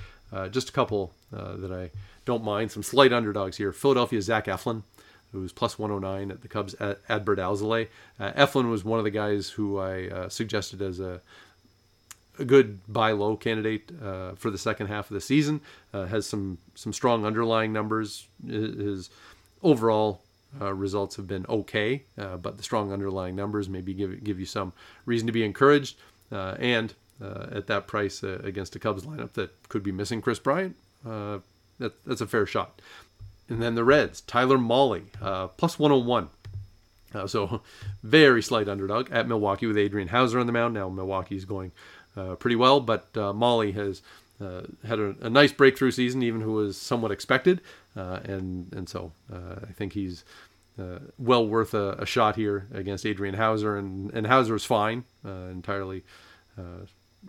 just 0.50 0.68
a 0.70 0.72
couple 0.72 1.12
that 1.30 1.70
I 1.72 1.90
don't 2.24 2.42
mind. 2.42 2.72
Some 2.72 2.82
slight 2.82 3.12
underdogs 3.12 3.58
here. 3.58 3.72
Philadelphia 3.72 4.20
Zach 4.22 4.46
Eflin 4.46 4.82
who's 5.32 5.52
plus 5.52 5.78
109 5.78 6.30
at 6.30 6.42
the 6.42 6.48
Cubs 6.48 6.74
at 6.74 7.06
Adbert 7.08 7.38
Alzolay. 7.38 7.88
Uh, 8.18 8.32
Eflin 8.32 8.70
was 8.70 8.84
one 8.84 8.98
of 8.98 9.04
the 9.04 9.10
guys 9.10 9.50
who 9.50 9.78
I 9.78 10.08
uh, 10.08 10.28
suggested 10.28 10.80
as 10.80 11.00
a, 11.00 11.20
a 12.38 12.44
good 12.44 12.80
buy 12.90 13.12
low 13.12 13.36
candidate 13.36 13.90
uh, 14.02 14.32
for 14.32 14.50
the 14.50 14.58
second 14.58 14.86
half 14.86 15.10
of 15.10 15.14
the 15.14 15.20
season. 15.20 15.60
Uh, 15.92 16.06
has 16.06 16.26
some 16.26 16.58
some 16.74 16.92
strong 16.92 17.24
underlying 17.24 17.72
numbers. 17.72 18.26
His 18.46 19.10
overall 19.62 20.22
uh, 20.60 20.72
results 20.72 21.16
have 21.16 21.26
been 21.26 21.44
okay, 21.48 22.04
uh, 22.16 22.36
but 22.36 22.56
the 22.56 22.62
strong 22.62 22.92
underlying 22.92 23.36
numbers 23.36 23.68
maybe 23.68 23.92
give 23.92 24.24
give 24.24 24.40
you 24.40 24.46
some 24.46 24.72
reason 25.04 25.26
to 25.26 25.32
be 25.32 25.44
encouraged. 25.44 25.96
and 26.30 26.94
at 27.20 27.66
that 27.66 27.88
price 27.88 28.22
against 28.22 28.76
a 28.76 28.78
Cubs 28.78 29.02
lineup 29.02 29.32
that 29.32 29.50
could 29.68 29.82
be 29.82 29.90
missing 29.90 30.22
Kris 30.22 30.38
Bryant, 30.38 30.76
that, 31.04 31.92
that's 32.06 32.20
a 32.20 32.26
fair 32.28 32.46
shot. 32.46 32.80
And 33.48 33.62
then 33.62 33.74
the 33.74 33.84
Reds, 33.84 34.20
Tyler 34.22 34.58
Mahle, 34.58 35.02
uh, 35.22 35.48
plus 35.48 35.78
101. 35.78 36.28
Uh, 37.14 37.26
so 37.26 37.62
very 38.02 38.42
slight 38.42 38.68
underdog 38.68 39.10
at 39.10 39.28
Milwaukee 39.28 39.66
with 39.66 39.78
Adrian 39.78 40.08
Houser 40.08 40.38
on 40.38 40.46
the 40.46 40.52
mound. 40.52 40.74
Now 40.74 40.88
Milwaukee's 40.88 41.44
going 41.44 41.72
uh, 42.16 42.34
pretty 42.34 42.56
well, 42.56 42.80
but 42.80 43.08
uh, 43.14 43.32
Mahle 43.32 43.72
has 43.72 44.02
uh, 44.40 44.62
had 44.86 44.98
a, 44.98 45.14
a, 45.20 45.30
nice 45.30 45.52
breakthrough 45.52 45.90
season, 45.90 46.22
even 46.22 46.40
who 46.40 46.52
was 46.52 46.76
somewhat 46.76 47.10
expected, 47.10 47.60
uh, 47.96 48.20
and 48.24 48.72
and 48.72 48.88
so 48.88 49.12
uh, 49.32 49.56
I 49.68 49.72
think 49.72 49.92
he's 49.92 50.24
well 51.18 51.44
worth 51.44 51.74
a, 51.74 51.94
a, 51.94 52.06
shot 52.06 52.36
here 52.36 52.68
against 52.72 53.04
Adrian 53.04 53.34
Houser, 53.34 53.76
and 53.76 54.12
and 54.12 54.26
Houser 54.28 54.54
is 54.54 54.64
fine, 54.64 55.04
entirely 55.24 56.04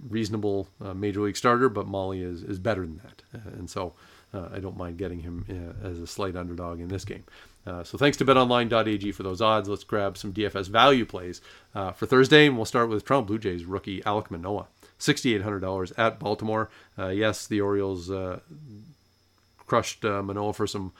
reasonable 0.08 0.68
major 0.94 1.22
league 1.22 1.38
starter, 1.38 1.68
but 1.68 1.88
Mahle 1.88 2.22
is 2.22 2.44
is 2.44 2.60
better 2.60 2.82
than 2.82 3.02
that, 3.04 3.24
and 3.58 3.70
so 3.70 3.94
uh, 4.34 4.50
I 4.54 4.60
don't 4.60 4.78
mind 4.78 4.98
getting 4.98 5.20
him 5.20 5.46
uh, 5.50 5.88
as 5.88 6.00
a 6.00 6.08
slight 6.08 6.36
underdog 6.36 6.80
in 6.80 6.88
this 6.88 7.06
game. 7.06 7.24
Uh, 7.66 7.84
so 7.84 7.98
thanks 7.98 8.18
to 8.18 8.26
betonline.ag 8.26 9.12
for 9.12 9.24
those 9.24 9.42
odds. 9.42 9.70
Let's 9.70 9.84
grab 9.84 10.18
some 10.18 10.34
DFS 10.34 10.68
value 10.68 11.06
plays 11.06 11.42
uh, 11.76 11.92
for 11.92 12.06
Thursday, 12.06 12.48
and 12.48 12.56
we'll 12.56 12.66
start 12.66 12.90
with 12.90 13.06
Toronto 13.06 13.28
Blue 13.28 13.40
Jays 13.40 13.66
rookie 13.66 14.02
Alek 14.02 14.32
Manoah, 14.32 14.68
$6,800 15.00 15.94
at 15.98 16.20
Baltimore. 16.20 16.70
Yes, 16.98 17.48
the 17.48 17.62
Orioles 17.62 18.12
crushed 19.58 20.04
Manoah 20.04 20.54
for 20.54 20.68
some 20.68 20.94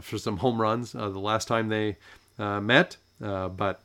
for 0.00 0.18
some 0.18 0.38
home 0.38 0.60
runs 0.60 0.92
the 0.92 1.08
last 1.08 1.48
time 1.48 1.68
they 1.68 1.96
met, 2.38 2.96
but 3.18 3.80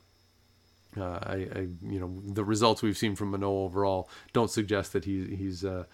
uh, 0.97 1.19
I, 1.23 1.33
I, 1.33 1.67
you 1.81 1.99
know, 1.99 2.21
the 2.25 2.43
results 2.43 2.81
we've 2.81 2.97
seen 2.97 3.15
from 3.15 3.31
Manoah 3.31 3.65
overall 3.65 4.09
don't 4.33 4.49
suggest 4.49 4.93
that 4.93 5.05
he, 5.05 5.35
he's 5.35 5.65
uh, 5.65 5.85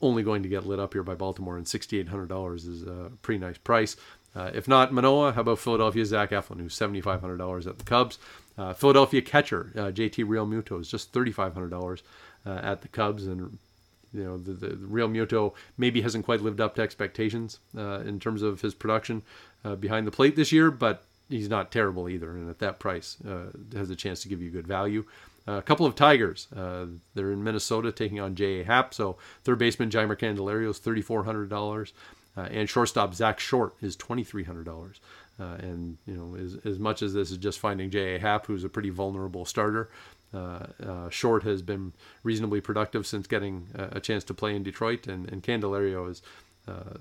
only 0.00 0.22
going 0.22 0.42
to 0.42 0.48
get 0.48 0.66
lit 0.66 0.78
up 0.78 0.92
here 0.92 1.02
by 1.02 1.14
Baltimore, 1.14 1.56
and 1.56 1.66
$6,800 1.66 2.56
is 2.56 2.82
a 2.82 3.10
pretty 3.22 3.38
nice 3.38 3.58
price. 3.58 3.96
Uh, 4.34 4.50
if 4.52 4.68
not 4.68 4.92
Manoah, 4.92 5.32
how 5.32 5.40
about 5.40 5.58
Philadelphia 5.58 6.04
Zach 6.04 6.30
Eflin, 6.30 6.60
who's 6.60 6.78
$7,500 6.78 7.66
at 7.66 7.78
the 7.78 7.84
Cubs? 7.84 8.18
Uh, 8.58 8.72
Philadelphia 8.72 9.22
catcher 9.22 9.72
uh, 9.74 9.90
JT 9.90 10.24
Realmuto 10.24 10.80
is 10.80 10.90
just 10.90 11.12
$3,500 11.12 12.02
uh, 12.44 12.50
at 12.62 12.82
the 12.82 12.88
Cubs, 12.88 13.26
and 13.26 13.58
you 14.12 14.24
know 14.24 14.36
the, 14.36 14.52
the, 14.52 14.68
the 14.68 14.86
Realmuto 14.86 15.54
maybe 15.78 16.02
hasn't 16.02 16.24
quite 16.24 16.40
lived 16.40 16.60
up 16.60 16.74
to 16.76 16.82
expectations 16.82 17.60
uh, 17.76 18.00
in 18.00 18.20
terms 18.20 18.42
of 18.42 18.60
his 18.60 18.74
production 18.74 19.22
uh, 19.64 19.74
behind 19.74 20.06
the 20.06 20.10
plate 20.10 20.36
this 20.36 20.52
year, 20.52 20.70
but 20.70 21.04
he's 21.28 21.48
not 21.48 21.72
terrible 21.72 22.08
either, 22.08 22.30
and 22.32 22.48
at 22.48 22.58
that 22.58 22.78
price 22.78 23.16
has 23.74 23.90
a 23.90 23.96
chance 23.96 24.22
to 24.22 24.28
give 24.28 24.40
you 24.42 24.50
good 24.50 24.66
value. 24.66 25.04
A 25.46 25.62
couple 25.62 25.86
of 25.86 25.94
Tigers. 25.94 26.48
they're 26.50 27.32
in 27.32 27.44
Minnesota 27.44 27.92
taking 27.92 28.20
on 28.20 28.34
J.A. 28.34 28.64
Happ. 28.64 28.94
So 28.94 29.16
third 29.44 29.58
baseman 29.58 29.90
Jeimer 29.90 30.16
Candelario 30.18 30.70
is 30.70 30.80
$3,400. 30.80 31.92
Uh, 32.36 32.42
and 32.50 32.68
shortstop 32.68 33.14
Zach 33.14 33.40
Short 33.40 33.74
is 33.80 33.96
twenty 33.96 34.22
three 34.22 34.44
hundred 34.44 34.64
dollars. 34.64 35.00
Uh, 35.40 35.56
and 35.58 35.96
you 36.06 36.14
know, 36.14 36.36
as, 36.36 36.58
as 36.64 36.78
much 36.78 37.02
as 37.02 37.14
this 37.14 37.30
is 37.30 37.38
just 37.38 37.58
finding 37.58 37.90
J.A. 37.90 38.18
Happ, 38.18 38.46
who's 38.46 38.64
a 38.64 38.68
pretty 38.68 38.90
vulnerable 38.90 39.44
starter, 39.44 39.90
uh, 40.34 40.66
uh, 40.84 41.10
Short 41.10 41.42
has 41.44 41.62
been 41.62 41.92
reasonably 42.22 42.60
productive 42.60 43.06
since 43.06 43.26
getting 43.26 43.68
a, 43.74 43.96
a 43.96 44.00
chance 44.00 44.24
to 44.24 44.34
play 44.34 44.54
in 44.54 44.62
Detroit, 44.62 45.06
and, 45.06 45.30
and 45.30 45.42
Candelario 45.42 46.10
is, 46.10 46.22
uh, 46.66 46.98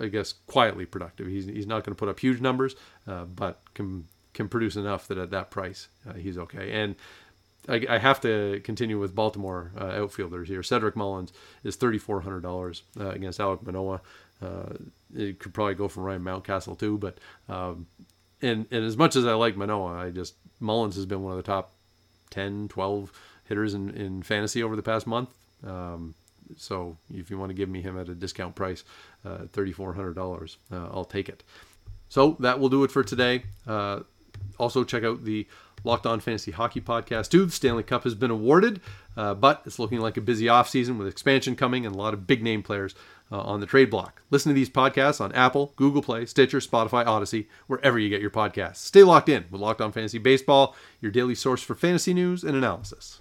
I 0.00 0.06
guess, 0.06 0.32
quietly 0.46 0.84
productive. 0.84 1.26
He's, 1.26 1.46
he's 1.46 1.66
not 1.66 1.84
going 1.84 1.94
to 1.94 1.98
put 1.98 2.08
up 2.08 2.20
huge 2.20 2.40
numbers, 2.40 2.74
uh, 3.06 3.24
but 3.24 3.60
can 3.74 4.06
can 4.32 4.48
produce 4.48 4.76
enough 4.76 5.08
that 5.08 5.18
at 5.18 5.30
that 5.32 5.50
price 5.50 5.88
uh, 6.08 6.12
he's 6.12 6.38
okay. 6.38 6.70
And 6.70 6.94
I, 7.68 7.84
I, 7.88 7.98
have 7.98 8.20
to 8.22 8.60
continue 8.64 8.98
with 8.98 9.14
Baltimore 9.14 9.70
outfielders 9.78 10.48
here. 10.48 10.62
Cedric 10.62 10.96
Mullins 10.96 11.32
is 11.62 11.76
thirty 11.76 11.98
four 11.98 12.20
hundred 12.22 12.42
dollars 12.42 12.82
against 12.98 13.38
Alek 13.38 13.62
Manoah. 13.62 14.00
Uh, 14.42 14.74
it 15.14 15.38
could 15.38 15.52
probably 15.52 15.74
go 15.74 15.88
for 15.88 16.02
Ryan 16.02 16.22
Mountcastle 16.22 16.78
too, 16.78 16.96
but 16.98 17.18
um, 17.48 17.86
and 18.40 18.66
and 18.70 18.84
as 18.84 18.96
much 18.96 19.16
as 19.16 19.26
I 19.26 19.34
like 19.34 19.56
Manoah, 19.56 19.94
I 19.94 20.10
just 20.10 20.34
Mullins 20.60 20.96
has 20.96 21.06
been 21.06 21.22
one 21.22 21.32
of 21.32 21.36
the 21.36 21.42
top 21.42 21.72
10, 22.30 22.68
12 22.68 23.12
hitters 23.44 23.74
in, 23.74 23.90
in 23.90 24.22
fantasy 24.22 24.62
over 24.62 24.76
the 24.76 24.82
past 24.82 25.06
month. 25.06 25.30
Um, 25.66 26.14
so 26.56 26.96
if 27.12 27.30
you 27.30 27.38
want 27.38 27.50
to 27.50 27.54
give 27.54 27.68
me 27.68 27.80
him 27.80 27.98
at 27.98 28.08
a 28.08 28.14
discount 28.14 28.54
price, 28.54 28.84
uh, 29.24 29.38
$3,400, 29.52 30.56
uh, 30.72 30.76
I'll 30.92 31.04
take 31.04 31.28
it. 31.28 31.42
So 32.08 32.36
that 32.40 32.60
will 32.60 32.68
do 32.68 32.84
it 32.84 32.90
for 32.90 33.02
today. 33.02 33.44
Uh, 33.66 34.00
also, 34.58 34.84
check 34.84 35.04
out 35.04 35.24
the 35.24 35.46
Locked 35.84 36.06
On 36.06 36.20
Fantasy 36.20 36.50
Hockey 36.50 36.80
podcast, 36.80 37.30
too. 37.30 37.46
The 37.46 37.52
Stanley 37.52 37.82
Cup 37.82 38.04
has 38.04 38.14
been 38.14 38.30
awarded, 38.30 38.80
uh, 39.16 39.34
but 39.34 39.62
it's 39.64 39.78
looking 39.78 40.00
like 40.00 40.16
a 40.16 40.20
busy 40.20 40.46
offseason 40.46 40.98
with 40.98 41.08
expansion 41.08 41.56
coming 41.56 41.86
and 41.86 41.94
a 41.94 41.98
lot 41.98 42.14
of 42.14 42.26
big 42.26 42.42
name 42.42 42.62
players 42.62 42.94
uh, 43.32 43.40
on 43.40 43.60
the 43.60 43.66
trade 43.66 43.90
block. 43.90 44.22
Listen 44.30 44.50
to 44.50 44.54
these 44.54 44.70
podcasts 44.70 45.20
on 45.20 45.32
Apple, 45.32 45.72
Google 45.76 46.02
Play, 46.02 46.26
Stitcher, 46.26 46.58
Spotify, 46.58 47.04
Audacy, 47.04 47.46
wherever 47.66 47.98
you 47.98 48.08
get 48.08 48.20
your 48.20 48.30
podcasts. 48.30 48.76
Stay 48.76 49.02
locked 49.02 49.28
in 49.28 49.44
with 49.50 49.60
Locked 49.60 49.80
On 49.80 49.92
Fantasy 49.92 50.18
Baseball, 50.18 50.74
your 51.00 51.12
daily 51.12 51.34
source 51.34 51.62
for 51.62 51.74
fantasy 51.74 52.14
news 52.14 52.44
and 52.44 52.56
analysis. 52.56 53.20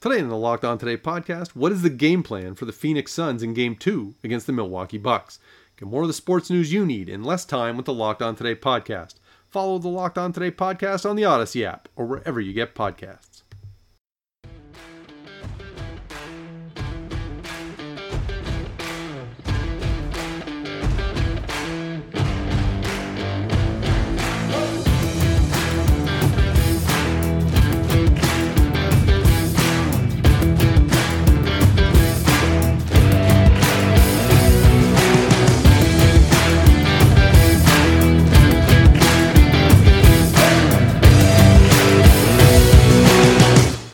Today 0.00 0.18
in 0.18 0.30
the 0.30 0.36
Locked 0.36 0.64
On 0.64 0.78
Today 0.78 0.96
podcast, 0.96 1.48
what 1.48 1.72
is 1.72 1.82
the 1.82 1.90
game 1.90 2.22
plan 2.22 2.54
for 2.54 2.64
the 2.64 2.72
Phoenix 2.72 3.12
Suns 3.12 3.42
in 3.42 3.52
Game 3.52 3.76
2 3.76 4.14
against 4.24 4.46
the 4.46 4.52
Milwaukee 4.52 4.96
Bucks? 4.96 5.38
Get 5.76 5.88
more 5.88 6.02
of 6.02 6.08
the 6.08 6.14
sports 6.14 6.48
news 6.48 6.72
you 6.72 6.86
need 6.86 7.08
in 7.08 7.22
less 7.22 7.44
time 7.44 7.76
with 7.76 7.86
the 7.86 7.92
Locked 7.92 8.22
On 8.22 8.34
Today 8.34 8.54
podcast. 8.54 9.16
Follow 9.50 9.78
the 9.78 9.88
Locked 9.88 10.16
On 10.16 10.32
Today 10.32 10.52
podcast 10.52 11.08
on 11.08 11.16
the 11.16 11.24
Audacy 11.24 11.64
app 11.64 11.88
or 11.96 12.06
wherever 12.06 12.40
you 12.40 12.52
get 12.52 12.74
podcasts. 12.74 13.29